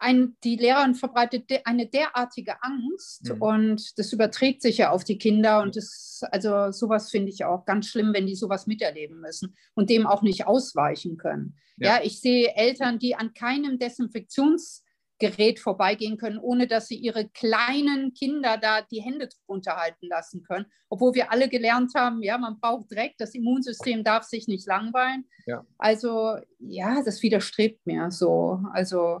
ein, 0.00 0.36
die 0.44 0.56
Lehrerin 0.56 0.94
verbreitet 0.94 1.50
de, 1.50 1.60
eine 1.64 1.86
derartige 1.86 2.62
Angst 2.62 3.28
mhm. 3.28 3.42
und 3.42 3.98
das 3.98 4.12
überträgt 4.12 4.62
sich 4.62 4.78
ja 4.78 4.90
auf 4.90 5.04
die 5.04 5.18
Kinder 5.18 5.60
und 5.60 5.76
das, 5.76 6.22
also 6.32 6.72
sowas 6.72 7.10
finde 7.10 7.30
ich 7.30 7.44
auch 7.44 7.66
ganz 7.66 7.86
schlimm, 7.86 8.12
wenn 8.14 8.26
die 8.26 8.34
sowas 8.34 8.66
miterleben 8.66 9.20
müssen 9.20 9.54
und 9.74 9.90
dem 9.90 10.06
auch 10.06 10.22
nicht 10.22 10.46
ausweichen 10.46 11.16
können. 11.18 11.56
Ja, 11.76 11.98
ja 11.98 12.04
ich 12.04 12.20
sehe 12.20 12.54
Eltern, 12.56 12.98
die 12.98 13.14
an 13.14 13.34
keinem 13.34 13.78
Desinfektionsgerät 13.78 15.60
vorbeigehen 15.60 16.16
können, 16.16 16.38
ohne 16.38 16.66
dass 16.66 16.88
sie 16.88 16.96
ihre 16.96 17.28
kleinen 17.28 18.14
Kinder 18.14 18.56
da 18.56 18.80
die 18.82 19.02
Hände 19.02 19.28
drunter 19.46 19.76
halten 19.76 20.06
lassen 20.08 20.42
können. 20.42 20.66
Obwohl 20.88 21.14
wir 21.14 21.30
alle 21.30 21.48
gelernt 21.48 21.92
haben, 21.94 22.22
ja, 22.22 22.38
man 22.38 22.58
braucht 22.58 22.90
Dreck, 22.90 23.14
das 23.18 23.34
Immunsystem 23.34 24.02
darf 24.02 24.24
sich 24.24 24.48
nicht 24.48 24.66
langweilen. 24.66 25.26
Ja. 25.46 25.64
Also 25.78 26.36
ja, 26.58 27.02
das 27.02 27.22
widerstrebt 27.22 27.86
mir 27.86 28.10
so. 28.10 28.60
Also 28.72 29.20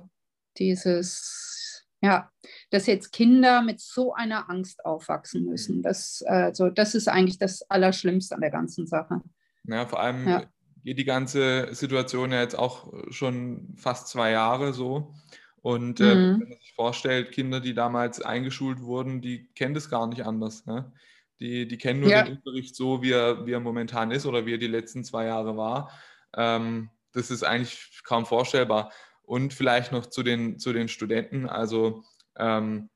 dieses, 0.58 1.86
ja, 2.00 2.30
dass 2.70 2.86
jetzt 2.86 3.12
Kinder 3.12 3.62
mit 3.62 3.80
so 3.80 4.14
einer 4.14 4.48
Angst 4.50 4.84
aufwachsen 4.84 5.44
müssen. 5.44 5.82
Das, 5.82 6.22
also, 6.26 6.70
das 6.70 6.94
ist 6.94 7.08
eigentlich 7.08 7.38
das 7.38 7.62
Allerschlimmste 7.70 8.34
an 8.34 8.40
der 8.40 8.50
ganzen 8.50 8.86
Sache. 8.86 9.20
Ja, 9.64 9.86
vor 9.86 10.00
allem 10.00 10.26
ja. 10.26 10.44
geht 10.84 10.98
die 10.98 11.04
ganze 11.04 11.74
Situation 11.74 12.32
ja 12.32 12.40
jetzt 12.40 12.58
auch 12.58 12.92
schon 13.10 13.74
fast 13.76 14.08
zwei 14.08 14.30
Jahre 14.30 14.72
so. 14.72 15.14
Und 15.62 16.00
äh, 16.00 16.14
mhm. 16.14 16.40
wenn 16.40 16.48
man 16.48 16.58
sich 16.58 16.72
vorstellt, 16.74 17.32
Kinder, 17.32 17.60
die 17.60 17.74
damals 17.74 18.22
eingeschult 18.22 18.80
wurden, 18.80 19.20
die 19.20 19.50
kennen 19.54 19.74
das 19.74 19.90
gar 19.90 20.06
nicht 20.06 20.24
anders. 20.24 20.64
Ne? 20.64 20.90
Die, 21.38 21.68
die 21.68 21.78
kennen 21.78 22.00
nur 22.00 22.10
ja. 22.10 22.22
den 22.22 22.36
Unterricht 22.36 22.74
so, 22.74 23.02
wie 23.02 23.12
er, 23.12 23.46
wie 23.46 23.52
er 23.52 23.60
momentan 23.60 24.10
ist 24.10 24.26
oder 24.26 24.46
wie 24.46 24.54
er 24.54 24.58
die 24.58 24.66
letzten 24.66 25.04
zwei 25.04 25.26
Jahre 25.26 25.56
war. 25.56 25.90
Ähm, 26.34 26.90
das 27.12 27.30
ist 27.30 27.42
eigentlich 27.42 28.00
kaum 28.04 28.24
vorstellbar. 28.24 28.92
Und 29.30 29.54
vielleicht 29.54 29.92
noch 29.92 30.06
zu 30.06 30.24
den, 30.24 30.58
zu 30.58 30.72
den 30.72 30.88
Studenten. 30.88 31.48
Also 31.48 32.02
ähm, 32.36 32.90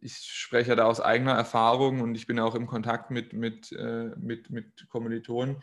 ich 0.00 0.16
spreche 0.16 0.74
da 0.74 0.86
aus 0.86 1.02
eigener 1.02 1.34
Erfahrung 1.34 2.00
und 2.00 2.14
ich 2.14 2.26
bin 2.26 2.40
auch 2.40 2.54
im 2.54 2.66
Kontakt 2.66 3.10
mit, 3.10 3.34
mit, 3.34 3.70
äh, 3.72 4.08
mit, 4.16 4.48
mit 4.48 4.88
Kommilitonen. 4.88 5.62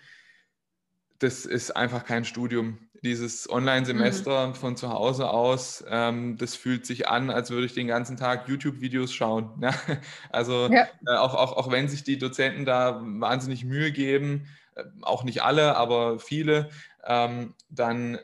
das 1.18 1.48
ist 1.48 1.76
einfach 1.76 2.06
kein 2.06 2.26
Studium. 2.26 2.78
Dieses 3.02 3.50
Online-Semester 3.50 4.50
mhm. 4.50 4.54
von 4.54 4.78
zu 4.78 4.90
Hause 4.90 5.32
aus, 5.32 5.84
ähm, 5.90 6.38
das 6.38 6.56
fühlt 6.56 6.86
sich 6.86 7.08
an, 7.08 7.32
als 7.32 7.50
würde 7.50 7.66
ich 7.66 7.74
den 7.74 7.88
ganzen 7.88 8.18
Tag 8.18 8.48
YouTube-Videos 8.48 9.12
schauen. 9.12 9.60
Ja? 9.64 9.74
Also 10.30 10.70
ja. 10.72 10.86
Äh, 11.08 11.16
auch, 11.16 11.34
auch, 11.34 11.54
auch 11.54 11.72
wenn 11.72 11.90
sich 11.90 12.04
die 12.04 12.20
Dozenten 12.20 12.66
da 12.66 13.02
wahnsinnig 13.04 13.66
Mühe 13.66 13.92
geben, 13.92 14.46
äh, 14.76 14.84
auch 15.02 15.24
nicht 15.24 15.42
alle, 15.42 15.76
aber 15.76 16.20
viele, 16.20 16.70
ähm, 17.04 17.56
dann 17.72 18.20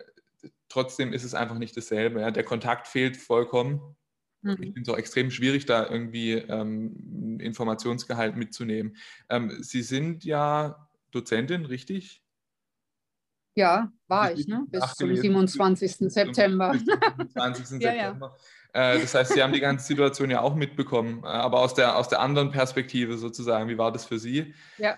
trotzdem 0.74 1.14
ist 1.14 1.24
es 1.24 1.36
einfach 1.36 1.58
nicht 1.58 1.78
dasselbe. 1.78 2.22
Ja? 2.22 2.32
Der 2.32 2.44
Kontakt 2.44 2.88
fehlt 2.88 3.16
vollkommen. 3.16 3.96
Mhm. 4.42 4.52
Ich 4.54 4.58
finde 4.74 4.82
es 4.82 4.90
auch 4.90 4.98
extrem 4.98 5.30
schwierig, 5.30 5.66
da 5.66 5.88
irgendwie 5.88 6.34
ähm, 6.34 7.40
Informationsgehalt 7.40 8.36
mitzunehmen. 8.36 8.98
Ähm, 9.30 9.56
Sie 9.62 9.84
sind 9.84 10.26
ja 10.26 10.90
Dozentin, 11.12 11.66
richtig? 11.66 12.22
Ja, 13.56 13.92
war 14.08 14.34
ich, 14.34 14.48
ne? 14.48 14.66
bis 14.68 14.96
zum 14.96 15.16
27. 15.16 16.12
September. 16.12 16.72
Bis 16.72 16.86
zum 16.86 17.00
27. 17.00 17.66
September. 17.68 18.36
Ja, 18.76 18.94
ja. 18.96 19.00
Das 19.00 19.14
heißt, 19.14 19.34
Sie 19.34 19.44
haben 19.44 19.54
die 19.54 19.60
ganze 19.60 19.86
Situation 19.86 20.32
ja 20.32 20.42
auch 20.42 20.56
mitbekommen, 20.56 21.22
äh, 21.24 21.28
aber 21.28 21.60
aus 21.60 21.76
der, 21.76 21.96
aus 21.96 22.10
der 22.10 22.22
anderen 22.22 22.50
Perspektive 22.50 23.20
sozusagen. 23.20 23.70
Wie 23.70 23.78
war 23.78 23.92
das 23.92 24.06
für 24.06 24.18
Sie? 24.18 24.56
Ja. 24.80 24.98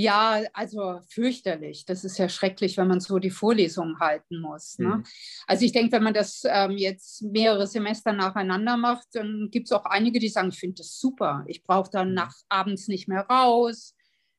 Ja, 0.00 0.42
also 0.54 1.00
fürchterlich. 1.08 1.84
Das 1.84 2.04
ist 2.04 2.16
ja 2.16 2.28
schrecklich, 2.28 2.78
wenn 2.78 2.88
man 2.88 3.00
so 3.00 3.18
die 3.18 3.30
Vorlesungen 3.30 4.00
halten 4.00 4.40
muss. 4.40 4.78
Ne? 4.78 4.96
Mhm. 4.96 5.04
Also 5.46 5.64
ich 5.64 5.72
denke, 5.72 5.92
wenn 5.92 6.02
man 6.02 6.14
das 6.14 6.42
ähm, 6.46 6.72
jetzt 6.72 7.22
mehrere 7.22 7.66
Semester 7.66 8.12
nacheinander 8.12 8.78
macht, 8.78 9.08
dann 9.12 9.48
gibt 9.50 9.66
es 9.66 9.72
auch 9.72 9.84
einige, 9.84 10.18
die 10.18 10.28
sagen, 10.28 10.48
ich 10.48 10.58
finde 10.58 10.76
das 10.76 10.98
super. 10.98 11.44
Ich 11.48 11.62
brauche 11.64 11.90
dann 11.90 12.10
mhm. 12.10 12.14
nach 12.14 12.34
abends 12.48 12.88
nicht 12.88 13.08
mehr 13.08 13.26
raus 13.28 13.94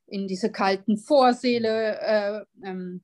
in 0.08 0.28
diese 0.28 0.52
kalten 0.52 0.98
Vorsäle, 0.98 2.00
äh, 2.00 2.46
ähm, 2.64 3.04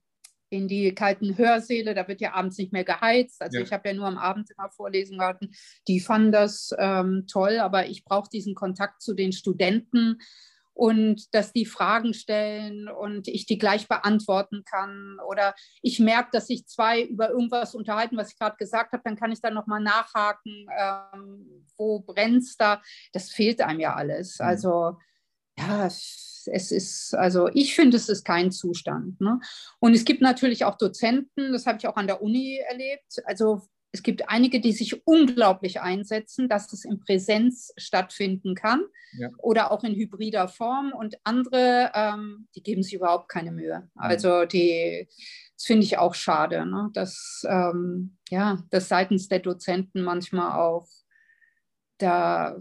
in 0.49 0.67
die 0.67 0.95
kalten 0.95 1.37
Hörsäle, 1.37 1.93
da 1.93 2.07
wird 2.07 2.21
ja 2.21 2.33
abends 2.33 2.57
nicht 2.57 2.71
mehr 2.73 2.85
geheizt. 2.85 3.41
Also 3.41 3.57
ja. 3.57 3.63
ich 3.63 3.71
habe 3.71 3.89
ja 3.89 3.93
nur 3.93 4.07
am 4.07 4.17
Abend 4.17 4.49
immer 4.49 4.69
Vorlesungen 4.69 5.19
gehabt. 5.19 5.45
Die 5.87 5.99
fanden 5.99 6.31
das 6.31 6.73
ähm, 6.77 7.25
toll, 7.27 7.59
aber 7.59 7.87
ich 7.87 8.03
brauche 8.03 8.29
diesen 8.29 8.55
Kontakt 8.55 9.01
zu 9.01 9.13
den 9.13 9.31
Studenten 9.31 10.17
und 10.77 11.33
dass 11.33 11.53
die 11.53 11.65
Fragen 11.65 12.13
stellen 12.13 12.87
und 12.87 13.27
ich 13.27 13.47
die 13.47 13.57
gleich 13.57 13.87
beantworten 13.87 14.63
kann. 14.63 15.17
Oder 15.27 15.55
ich 15.81 15.99
merke, 15.99 16.29
dass 16.33 16.47
sich 16.47 16.67
zwei 16.67 17.01
über 17.01 17.31
irgendwas 17.31 17.73
unterhalten, 17.73 18.15
was 18.15 18.31
ich 18.31 18.37
gerade 18.37 18.57
gesagt 18.57 18.93
habe, 18.93 19.01
dann 19.03 19.15
kann 19.15 19.31
ich 19.31 19.41
da 19.41 19.49
nochmal 19.49 19.81
nachhaken, 19.81 20.67
ähm, 20.77 21.65
wo 21.77 22.01
brennt 22.01 22.43
es 22.43 22.57
da. 22.57 22.79
Das 23.11 23.31
fehlt 23.31 23.59
einem 23.61 23.79
ja 23.79 23.95
alles. 23.95 24.37
Mhm. 24.37 24.45
Also 24.45 24.97
ja, 25.57 25.87
es 25.87 26.71
ist, 26.71 27.15
also 27.15 27.49
ich 27.53 27.73
finde, 27.73 27.97
es 27.97 28.07
ist 28.07 28.23
kein 28.23 28.51
Zustand. 28.51 29.19
Ne? 29.19 29.39
Und 29.79 29.95
es 29.95 30.05
gibt 30.05 30.21
natürlich 30.21 30.63
auch 30.63 30.77
Dozenten, 30.77 31.53
das 31.53 31.65
habe 31.65 31.79
ich 31.79 31.87
auch 31.87 31.95
an 31.95 32.05
der 32.05 32.21
Uni 32.21 32.59
erlebt. 32.69 33.15
Also 33.25 33.63
es 33.91 34.03
gibt 34.03 34.29
einige, 34.29 34.59
die 34.59 34.73
sich 34.73 35.07
unglaublich 35.07 35.81
einsetzen, 35.81 36.49
dass 36.49 36.71
es 36.73 36.85
in 36.85 36.99
Präsenz 36.99 37.73
stattfinden 37.77 38.53
kann 38.53 38.81
ja. 39.17 39.29
oder 39.37 39.71
auch 39.71 39.83
in 39.83 39.95
hybrider 39.95 40.47
Form. 40.47 40.91
Und 40.91 41.15
andere, 41.23 41.91
ähm, 41.93 42.47
die 42.55 42.63
geben 42.63 42.83
sich 42.83 42.93
überhaupt 42.93 43.29
keine 43.29 43.51
Mühe. 43.51 43.89
Also 43.95 44.45
die, 44.45 45.07
das 45.55 45.65
finde 45.65 45.83
ich 45.83 45.97
auch 45.97 46.13
schade, 46.13 46.65
ne? 46.65 46.89
dass, 46.93 47.43
ähm, 47.47 48.17
ja, 48.29 48.63
dass 48.69 48.89
seitens 48.89 49.29
der 49.29 49.39
Dozenten 49.39 50.03
manchmal 50.03 50.59
auch 50.59 50.87
da 51.97 52.57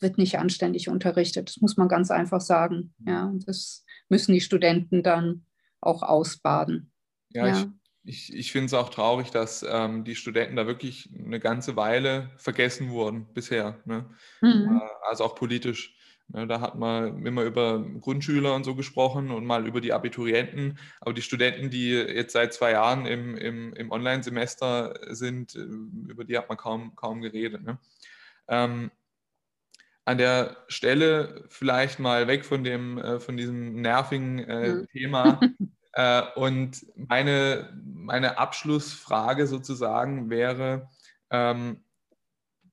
wird 0.00 0.18
nicht 0.18 0.38
anständig 0.38 0.88
unterrichtet. 0.88 1.48
Das 1.48 1.58
muss 1.58 1.76
man 1.76 1.88
ganz 1.88 2.10
einfach 2.10 2.40
sagen. 2.40 2.94
Mhm. 2.98 3.08
Ja, 3.08 3.32
das 3.46 3.84
müssen 4.08 4.32
die 4.32 4.40
Studenten 4.40 5.02
dann 5.02 5.46
auch 5.80 6.02
ausbaden. 6.02 6.92
Ja, 7.30 7.46
ja. 7.46 7.58
ich, 7.58 7.66
ich, 8.04 8.34
ich 8.34 8.52
finde 8.52 8.66
es 8.66 8.74
auch 8.74 8.90
traurig, 8.90 9.30
dass 9.30 9.64
ähm, 9.68 10.04
die 10.04 10.14
Studenten 10.14 10.56
da 10.56 10.66
wirklich 10.66 11.08
eine 11.18 11.40
ganze 11.40 11.76
Weile 11.76 12.30
vergessen 12.36 12.90
wurden 12.90 13.26
bisher. 13.32 13.80
Ne? 13.86 14.10
Mhm. 14.40 14.80
Äh, 14.80 15.08
also 15.08 15.24
auch 15.24 15.34
politisch. 15.34 15.96
Ne? 16.28 16.46
Da 16.46 16.60
hat 16.60 16.76
man 16.76 17.24
immer 17.24 17.42
über 17.42 17.82
Grundschüler 18.00 18.54
und 18.54 18.64
so 18.64 18.74
gesprochen 18.74 19.30
und 19.30 19.46
mal 19.46 19.66
über 19.66 19.80
die 19.80 19.92
Abiturienten. 19.92 20.78
Aber 21.00 21.14
die 21.14 21.22
Studenten, 21.22 21.70
die 21.70 21.90
jetzt 21.90 22.34
seit 22.34 22.52
zwei 22.52 22.72
Jahren 22.72 23.06
im, 23.06 23.36
im, 23.36 23.72
im 23.72 23.90
Online-Semester 23.90 24.94
sind, 25.14 25.54
äh, 25.54 25.60
über 25.60 26.24
die 26.24 26.36
hat 26.36 26.48
man 26.48 26.58
kaum, 26.58 26.94
kaum 26.96 27.22
geredet. 27.22 27.62
Ne? 27.62 27.78
Ähm, 28.48 28.90
an 30.04 30.18
der 30.18 30.58
Stelle 30.68 31.44
vielleicht 31.48 31.98
mal 31.98 32.26
weg 32.26 32.44
von 32.44 32.62
dem, 32.62 32.98
äh, 32.98 33.18
von 33.18 33.38
diesem 33.38 33.80
nervigen 33.80 34.40
äh, 34.40 34.68
mhm. 34.74 34.86
Thema. 34.88 35.40
äh, 35.94 36.22
und 36.34 36.86
meine, 36.96 37.72
meine 37.84 38.38
Abschlussfrage 38.38 39.46
sozusagen 39.46 40.30
wäre, 40.30 40.88
ähm, 41.30 41.84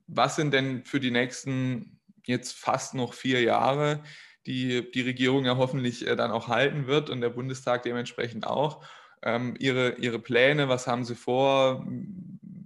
was 0.08 0.36
sind 0.36 0.54
denn 0.54 0.84
für 0.84 1.00
die 1.00 1.12
nächsten 1.12 2.00
jetzt 2.26 2.54
fast 2.54 2.94
noch 2.94 3.14
vier 3.14 3.42
Jahre, 3.42 4.04
die 4.46 4.92
die 4.92 5.02
Regierung 5.02 5.46
ja 5.46 5.58
hoffentlich 5.58 6.06
äh, 6.08 6.16
dann 6.16 6.32
auch 6.32 6.48
halten 6.48 6.88
wird 6.88 7.10
und 7.10 7.22
der 7.22 7.30
Bundestag 7.30 7.84
dementsprechend 7.84 8.48
auch, 8.48 8.84
ähm, 9.24 9.56
ihre, 9.60 9.94
ihre 9.98 10.20
Pläne, 10.20 10.68
was 10.68 10.88
haben 10.88 11.06
sie 11.06 11.16
vor, 11.16 11.86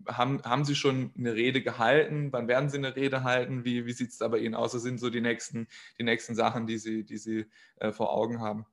haben, 0.07 0.41
haben 0.43 0.65
Sie 0.65 0.75
schon 0.75 1.11
eine 1.17 1.33
Rede 1.33 1.61
gehalten? 1.61 2.31
Wann 2.31 2.47
werden 2.47 2.69
Sie 2.69 2.77
eine 2.77 2.95
Rede 2.95 3.23
halten? 3.23 3.65
Wie, 3.65 3.85
wie 3.85 3.91
sieht 3.91 4.11
es 4.11 4.19
da 4.19 4.27
bei 4.27 4.37
Ihnen 4.37 4.55
aus? 4.55 4.73
Was 4.75 4.83
sind 4.83 4.99
so 4.99 5.09
die 5.09 5.21
nächsten, 5.21 5.67
die 5.99 6.03
nächsten 6.03 6.35
Sachen, 6.35 6.67
die 6.67 6.77
Sie, 6.77 7.03
die 7.03 7.17
Sie 7.17 7.45
äh, 7.77 7.91
vor 7.91 8.13
Augen 8.13 8.39
haben? 8.39 8.65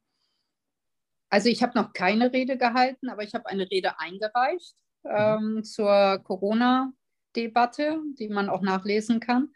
Also 1.32 1.48
ich 1.48 1.62
habe 1.62 1.72
noch 1.80 1.94
keine 1.94 2.30
Rede 2.30 2.58
gehalten, 2.58 3.08
aber 3.08 3.22
ich 3.22 3.32
habe 3.32 3.46
eine 3.46 3.70
Rede 3.70 3.98
eingereicht 3.98 4.74
mhm. 5.02 5.10
ähm, 5.16 5.64
zur 5.64 6.20
Corona-Debatte, 6.24 8.00
die 8.18 8.28
man 8.28 8.50
auch 8.50 8.60
nachlesen 8.60 9.18
kann. 9.18 9.48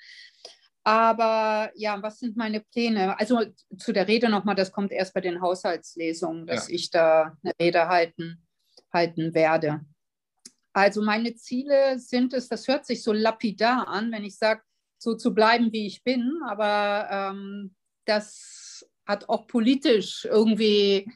Aber 0.85 1.71
ja, 1.75 2.01
was 2.03 2.21
sind 2.21 2.35
meine 2.35 2.61
Pläne? 2.61 3.21
Also 3.21 3.43
zu 3.77 3.93
der 3.93 4.09
Rede 4.09 4.31
nochmal, 4.31 4.55
das 4.55 4.73
kommt 4.73 4.91
erst 4.91 5.13
bei 5.13 5.21
den 5.21 5.43
Haushaltslesungen, 5.43 6.47
dass 6.47 6.69
ja. 6.69 6.75
ich 6.77 6.91
da 6.91 7.37
eine 7.43 7.53
Rede 7.61 7.89
halten, 7.89 8.47
halten 8.91 9.35
werde. 9.35 9.85
Also 10.73 11.03
meine 11.03 11.35
Ziele 11.35 11.99
sind 11.99 12.33
es, 12.33 12.49
das 12.49 12.67
hört 12.69 12.87
sich 12.87 13.03
so 13.03 13.13
lapidar 13.13 13.87
an, 13.89 14.11
wenn 14.13 14.25
ich 14.25 14.39
sage, 14.39 14.63
so 14.97 15.15
zu 15.15 15.35
bleiben, 15.35 15.71
wie 15.73 15.87
ich 15.87 16.03
bin, 16.03 16.41
aber 16.47 17.09
ähm, 17.11 17.75
das 18.07 18.89
hat 19.05 19.29
auch 19.29 19.47
politisch 19.47 20.25
irgendwie 20.25 21.07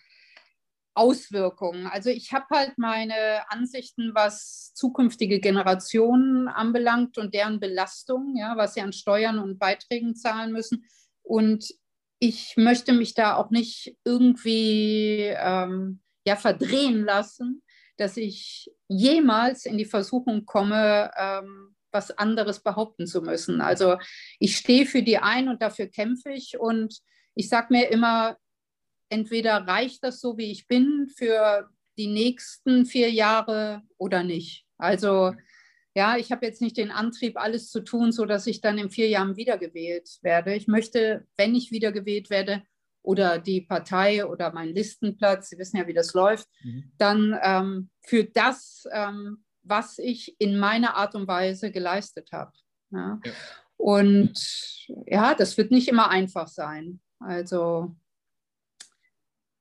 Auswirkungen. 1.00 1.86
Also 1.86 2.10
ich 2.10 2.32
habe 2.32 2.46
halt 2.52 2.76
meine 2.76 3.50
Ansichten, 3.50 4.12
was 4.14 4.72
zukünftige 4.74 5.40
Generationen 5.40 6.48
anbelangt 6.48 7.16
und 7.16 7.34
deren 7.34 7.58
Belastung, 7.58 8.36
ja, 8.36 8.56
was 8.56 8.74
sie 8.74 8.82
an 8.82 8.92
Steuern 8.92 9.38
und 9.38 9.58
Beiträgen 9.58 10.14
zahlen 10.14 10.52
müssen. 10.52 10.84
Und 11.22 11.72
ich 12.18 12.54
möchte 12.56 12.92
mich 12.92 13.14
da 13.14 13.36
auch 13.36 13.50
nicht 13.50 13.96
irgendwie 14.04 15.34
ähm, 15.36 16.00
ja, 16.26 16.36
verdrehen 16.36 17.04
lassen 17.04 17.62
dass 18.00 18.16
ich 18.16 18.72
jemals 18.88 19.66
in 19.66 19.76
die 19.76 19.84
Versuchung 19.84 20.46
komme, 20.46 21.10
ähm, 21.18 21.76
was 21.92 22.10
anderes 22.10 22.60
behaupten 22.60 23.06
zu 23.06 23.20
müssen. 23.20 23.60
Also 23.60 23.98
ich 24.38 24.56
stehe 24.56 24.86
für 24.86 25.02
die 25.02 25.18
ein 25.18 25.48
und 25.48 25.60
dafür 25.60 25.86
kämpfe 25.86 26.30
ich. 26.30 26.58
Und 26.58 26.98
ich 27.34 27.48
sage 27.48 27.66
mir 27.70 27.90
immer, 27.90 28.38
entweder 29.10 29.66
reicht 29.66 30.02
das 30.02 30.20
so, 30.20 30.38
wie 30.38 30.50
ich 30.50 30.66
bin, 30.66 31.08
für 31.14 31.68
die 31.98 32.06
nächsten 32.06 32.86
vier 32.86 33.10
Jahre 33.10 33.82
oder 33.98 34.24
nicht. 34.24 34.64
Also 34.78 35.34
ja, 35.94 36.16
ich 36.16 36.32
habe 36.32 36.46
jetzt 36.46 36.62
nicht 36.62 36.76
den 36.76 36.90
Antrieb, 36.90 37.36
alles 37.36 37.68
zu 37.68 37.80
tun, 37.80 38.12
sodass 38.12 38.46
ich 38.46 38.60
dann 38.60 38.78
in 38.78 38.90
vier 38.90 39.08
Jahren 39.08 39.36
wiedergewählt 39.36 40.18
werde. 40.22 40.54
Ich 40.54 40.68
möchte, 40.68 41.26
wenn 41.36 41.54
ich 41.54 41.70
wiedergewählt 41.72 42.30
werde, 42.30 42.62
oder 43.02 43.38
die 43.38 43.62
Partei 43.62 44.26
oder 44.26 44.52
mein 44.52 44.68
Listenplatz, 44.68 45.50
Sie 45.50 45.58
wissen 45.58 45.78
ja, 45.78 45.86
wie 45.86 45.94
das 45.94 46.14
läuft, 46.14 46.48
mhm. 46.62 46.92
dann 46.98 47.38
ähm, 47.42 47.90
für 48.02 48.24
das, 48.24 48.84
ähm, 48.92 49.44
was 49.62 49.98
ich 49.98 50.36
in 50.38 50.58
meiner 50.58 50.96
Art 50.96 51.14
und 51.14 51.26
Weise 51.26 51.70
geleistet 51.70 52.30
habe. 52.32 52.52
Ja? 52.90 53.20
Ja. 53.24 53.32
Und 53.76 54.86
ja, 55.06 55.34
das 55.34 55.56
wird 55.56 55.70
nicht 55.70 55.88
immer 55.88 56.11
einfach 56.11 56.48
sein. 56.48 57.00
Also 57.18 57.96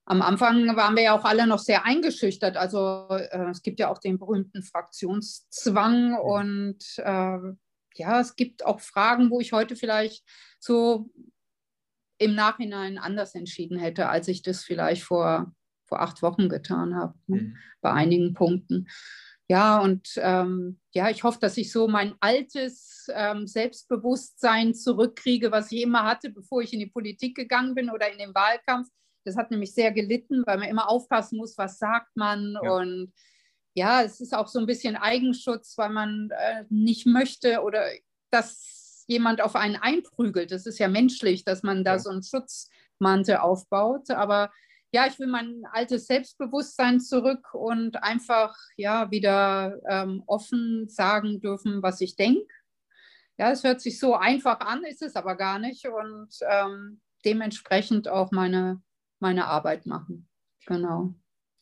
am 0.10 0.24
Anfang 0.24 0.76
waren 0.76 0.96
wir 0.96 1.04
ja 1.04 1.18
auch 1.18 1.24
alle 1.24 1.46
noch 1.46 1.60
sehr 1.60 1.86
eingeschüchtert. 1.86 2.58
Also 2.58 3.08
äh, 3.10 3.52
es 3.52 3.62
gibt 3.62 3.80
ja 3.80 3.90
auch 3.90 4.00
den 4.00 4.18
berühmten 4.18 4.64
Fraktionszwang 4.64 6.18
und 6.18 6.84
äh, 6.98 7.38
ja, 7.94 8.20
es 8.20 8.36
gibt 8.36 8.66
auch 8.66 8.80
Fragen, 8.80 9.30
wo 9.30 9.40
ich 9.40 9.54
heute 9.54 9.76
vielleicht 9.76 10.24
so 10.60 11.12
im 12.18 12.34
Nachhinein 12.34 12.98
anders 12.98 13.36
entschieden 13.36 13.78
hätte, 13.78 14.10
als 14.10 14.28
ich 14.28 14.42
das 14.42 14.64
vielleicht 14.64 15.04
vor, 15.04 15.54
vor 15.86 16.02
acht 16.02 16.24
Wochen 16.24 16.50
getan 16.50 16.96
habe, 16.96 17.14
ne? 17.28 17.42
mhm. 17.42 17.58
bei 17.82 17.92
einigen 17.92 18.34
Punkten. 18.34 18.88
Ja, 19.48 19.80
und 19.80 20.10
ähm, 20.18 20.80
ja, 20.92 21.12
ich 21.12 21.24
hoffe, 21.24 21.40
dass 21.40 21.56
ich 21.58 21.72
so 21.72 21.88
mein 21.88 22.16
altes 22.20 23.08
ähm, 23.14 23.46
Selbstbewusstsein 23.46 24.74
zurückkriege, 24.74 25.52
was 25.52 25.72
ich 25.72 25.84
immer 25.84 26.04
hatte, 26.04 26.32
bevor 26.32 26.64
ich 26.64 26.74
in 26.74 26.80
die 26.80 26.90
Politik 26.90 27.36
gegangen 27.36 27.76
bin 27.76 27.92
oder 27.92 28.12
in 28.12 28.18
den 28.18 28.34
Wahlkampf, 28.34 28.90
Das 29.30 29.38
hat 29.38 29.52
nämlich 29.52 29.74
sehr 29.74 29.92
gelitten, 29.92 30.44
weil 30.46 30.58
man 30.58 30.68
immer 30.68 30.90
aufpassen 30.90 31.38
muss, 31.38 31.58
was 31.58 31.78
sagt 31.78 32.16
man. 32.16 32.58
Ja. 32.64 32.72
Und 32.72 33.14
ja, 33.76 34.02
es 34.02 34.20
ist 34.20 34.34
auch 34.34 34.48
so 34.48 34.60
ein 34.60 34.66
bisschen 34.66 34.96
Eigenschutz, 34.96 35.78
weil 35.78 35.90
man 35.90 36.30
äh, 36.32 36.66
nicht 36.70 37.06
möchte 37.06 37.62
oder 37.62 37.86
dass 38.32 39.06
jemand 39.08 39.42
auf 39.42 39.56
einen 39.56 39.76
einprügelt. 39.76 40.52
Das 40.52 40.66
ist 40.66 40.80
ja 40.80 40.88
menschlich, 40.88 41.46
dass 41.46 41.64
man 41.64 41.84
da 41.84 41.94
ja. 41.94 42.00
so 42.00 42.10
einen 42.10 42.24
Schutzmantel 42.24 43.38
aufbaut. 43.38 44.10
Aber 44.10 44.52
ja, 44.92 45.06
ich 45.06 45.20
will 45.20 45.28
mein 45.28 45.64
altes 45.72 46.08
Selbstbewusstsein 46.08 47.00
zurück 47.00 47.54
und 47.54 48.04
einfach 48.04 48.56
ja 48.76 49.12
wieder 49.12 49.80
ähm, 49.88 50.24
offen 50.26 50.90
sagen 50.90 51.40
dürfen, 51.42 51.84
was 51.84 52.02
ich 52.02 52.16
denke. 52.16 52.48
Ja, 53.38 53.52
es 53.52 53.64
hört 53.64 53.82
sich 53.82 54.00
so 54.00 54.16
einfach 54.16 54.60
an, 54.60 54.84
ist 54.84 55.02
es 55.02 55.16
aber 55.16 55.36
gar 55.36 55.60
nicht 55.60 55.88
und 55.88 56.30
ähm, 56.42 57.00
dementsprechend 57.26 58.08
auch 58.08 58.32
meine, 58.32 58.82
meine 59.20 59.46
Arbeit 59.46 59.86
machen. 59.86 60.28
Genau. 60.66 61.14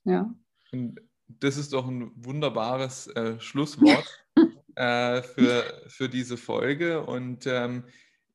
Ja. 0.03 0.33
Und 0.71 0.99
das 1.27 1.57
ist 1.57 1.73
doch 1.73 1.87
ein 1.87 2.11
wunderbares 2.15 3.07
äh, 3.07 3.39
Schlusswort 3.39 4.25
äh, 4.75 5.21
für, 5.21 5.83
für 5.87 6.09
diese 6.09 6.37
Folge 6.37 7.05
und 7.05 7.45
ähm, 7.47 7.83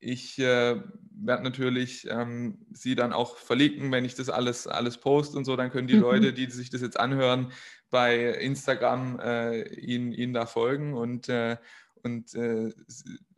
ich 0.03 0.37
äh, 0.41 0.83
werde 1.14 1.45
natürlich 1.45 2.09
ähm, 2.11 2.59
sie 2.73 2.97
dann 2.97 3.12
auch 3.12 3.37
verlinken, 3.37 3.93
wenn 3.93 4.05
ich 4.05 4.16
das 4.16 4.29
alles, 4.29 4.66
alles 4.66 4.99
poste 4.99 5.39
und 5.39 5.45
so. 5.45 5.55
Dann 5.55 5.70
können 5.70 5.87
die 5.87 5.95
mhm. 5.95 6.01
Leute, 6.01 6.33
die 6.33 6.51
sich 6.51 6.70
das 6.70 6.81
jetzt 6.81 6.99
anhören, 6.99 7.53
bei 7.89 8.18
Instagram 8.18 9.20
äh, 9.20 9.62
ihnen, 9.75 10.11
ihnen 10.12 10.33
da 10.33 10.47
folgen 10.47 10.95
und, 10.95 11.29
äh, 11.29 11.57
und 12.03 12.35
äh, 12.35 12.73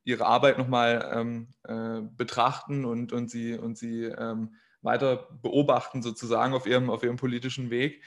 ihre 0.04 0.24
Arbeit 0.24 0.56
nochmal 0.56 1.10
ähm, 1.14 1.48
äh, 1.64 2.00
betrachten 2.16 2.86
und, 2.86 3.12
und 3.12 3.30
sie, 3.30 3.58
und 3.58 3.76
sie 3.76 4.04
ähm, 4.04 4.54
weiter 4.84 5.28
beobachten, 5.42 6.02
sozusagen 6.02 6.54
auf 6.54 6.66
ihrem, 6.66 6.90
auf 6.90 7.02
ihrem 7.02 7.16
politischen 7.16 7.70
Weg. 7.70 8.02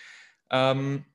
Ähm, 0.50 1.06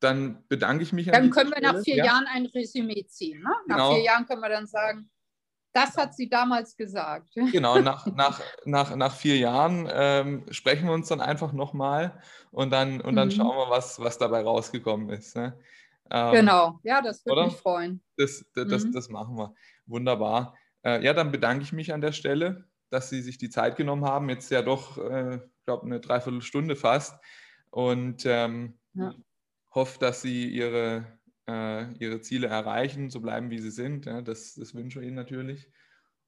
dann 0.00 0.44
bedanke 0.48 0.84
ich 0.84 0.92
mich. 0.92 1.06
Dann 1.06 1.30
können 1.30 1.50
wir 1.50 1.60
nach 1.60 1.82
vier 1.82 1.96
ja? 1.96 2.04
Jahren 2.06 2.26
ein 2.32 2.46
Resümee 2.46 3.04
ziehen. 3.06 3.42
Ne? 3.42 3.50
Nach 3.66 3.76
genau. 3.76 3.94
vier 3.94 4.04
Jahren 4.04 4.26
können 4.26 4.42
wir 4.42 4.48
dann 4.48 4.66
sagen, 4.66 5.10
das 5.72 5.96
hat 5.96 6.14
sie 6.14 6.28
damals 6.28 6.76
gesagt. 6.76 7.34
Genau, 7.52 7.78
nach, 7.80 8.06
nach, 8.06 8.40
nach, 8.64 8.94
nach 8.96 9.14
vier 9.14 9.38
Jahren 9.38 9.88
ähm, 9.90 10.46
sprechen 10.50 10.86
wir 10.86 10.92
uns 10.92 11.08
dann 11.08 11.20
einfach 11.20 11.52
nochmal 11.52 12.20
und 12.50 12.70
dann, 12.70 13.00
und 13.00 13.16
dann 13.16 13.28
mhm. 13.28 13.32
schauen 13.32 13.56
wir, 13.56 13.70
was, 13.70 13.98
was 14.00 14.18
dabei 14.18 14.42
rausgekommen 14.42 15.10
ist. 15.10 15.36
Ne? 15.36 15.58
Ähm, 16.10 16.32
genau, 16.32 16.80
ja, 16.82 17.02
das 17.02 17.24
würde 17.24 17.44
mich 17.44 17.56
freuen. 17.56 18.02
Das, 18.16 18.44
das, 18.54 18.66
mhm. 18.66 18.70
das, 18.70 18.90
das, 18.92 19.08
machen 19.08 19.36
wir. 19.36 19.54
Wunderbar. 19.86 20.54
Äh, 20.84 21.04
ja, 21.04 21.12
dann 21.12 21.32
bedanke 21.32 21.64
ich 21.64 21.72
mich 21.72 21.92
an 21.92 22.00
der 22.00 22.12
Stelle, 22.12 22.67
dass 22.90 23.10
Sie 23.10 23.22
sich 23.22 23.38
die 23.38 23.50
Zeit 23.50 23.76
genommen 23.76 24.04
haben. 24.04 24.28
Jetzt 24.28 24.50
ja 24.50 24.62
doch, 24.62 24.98
äh, 24.98 25.36
ich 25.36 25.64
glaube, 25.64 25.86
eine 25.86 26.00
Dreiviertelstunde 26.00 26.76
fast. 26.76 27.18
Und 27.70 28.24
ähm, 28.26 28.78
ja. 28.94 29.14
hoffe, 29.74 29.98
dass 29.98 30.22
Sie 30.22 30.48
Ihre 30.48 31.18
äh, 31.48 31.92
ihre 31.94 32.20
Ziele 32.20 32.46
erreichen, 32.48 33.10
so 33.10 33.20
bleiben, 33.20 33.50
wie 33.50 33.58
sie 33.58 33.70
sind. 33.70 34.06
Ja, 34.06 34.20
das, 34.20 34.54
das 34.54 34.74
wünsche 34.74 35.00
ich 35.00 35.06
Ihnen 35.06 35.16
natürlich 35.16 35.68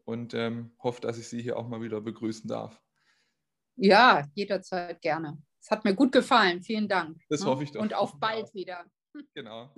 und 0.04 0.34
ähm, 0.34 0.72
hoffe, 0.82 1.00
dass 1.02 1.18
ich 1.18 1.28
Sie 1.28 1.42
hier 1.42 1.56
auch 1.58 1.68
mal 1.68 1.82
wieder 1.82 2.00
begrüßen 2.00 2.48
darf. 2.48 2.80
Ja, 3.76 4.26
jederzeit 4.34 5.00
gerne. 5.00 5.38
Es 5.60 5.70
hat 5.70 5.84
mir 5.84 5.94
gut 5.94 6.12
gefallen. 6.12 6.62
Vielen 6.62 6.88
Dank. 6.88 7.20
Das 7.28 7.40
ne? 7.40 7.46
hoffe 7.46 7.64
ich 7.64 7.72
doch. 7.72 7.82
Und 7.82 7.94
auf 7.94 8.18
bald 8.18 8.52
wieder. 8.54 8.84
Genau. 9.34 9.74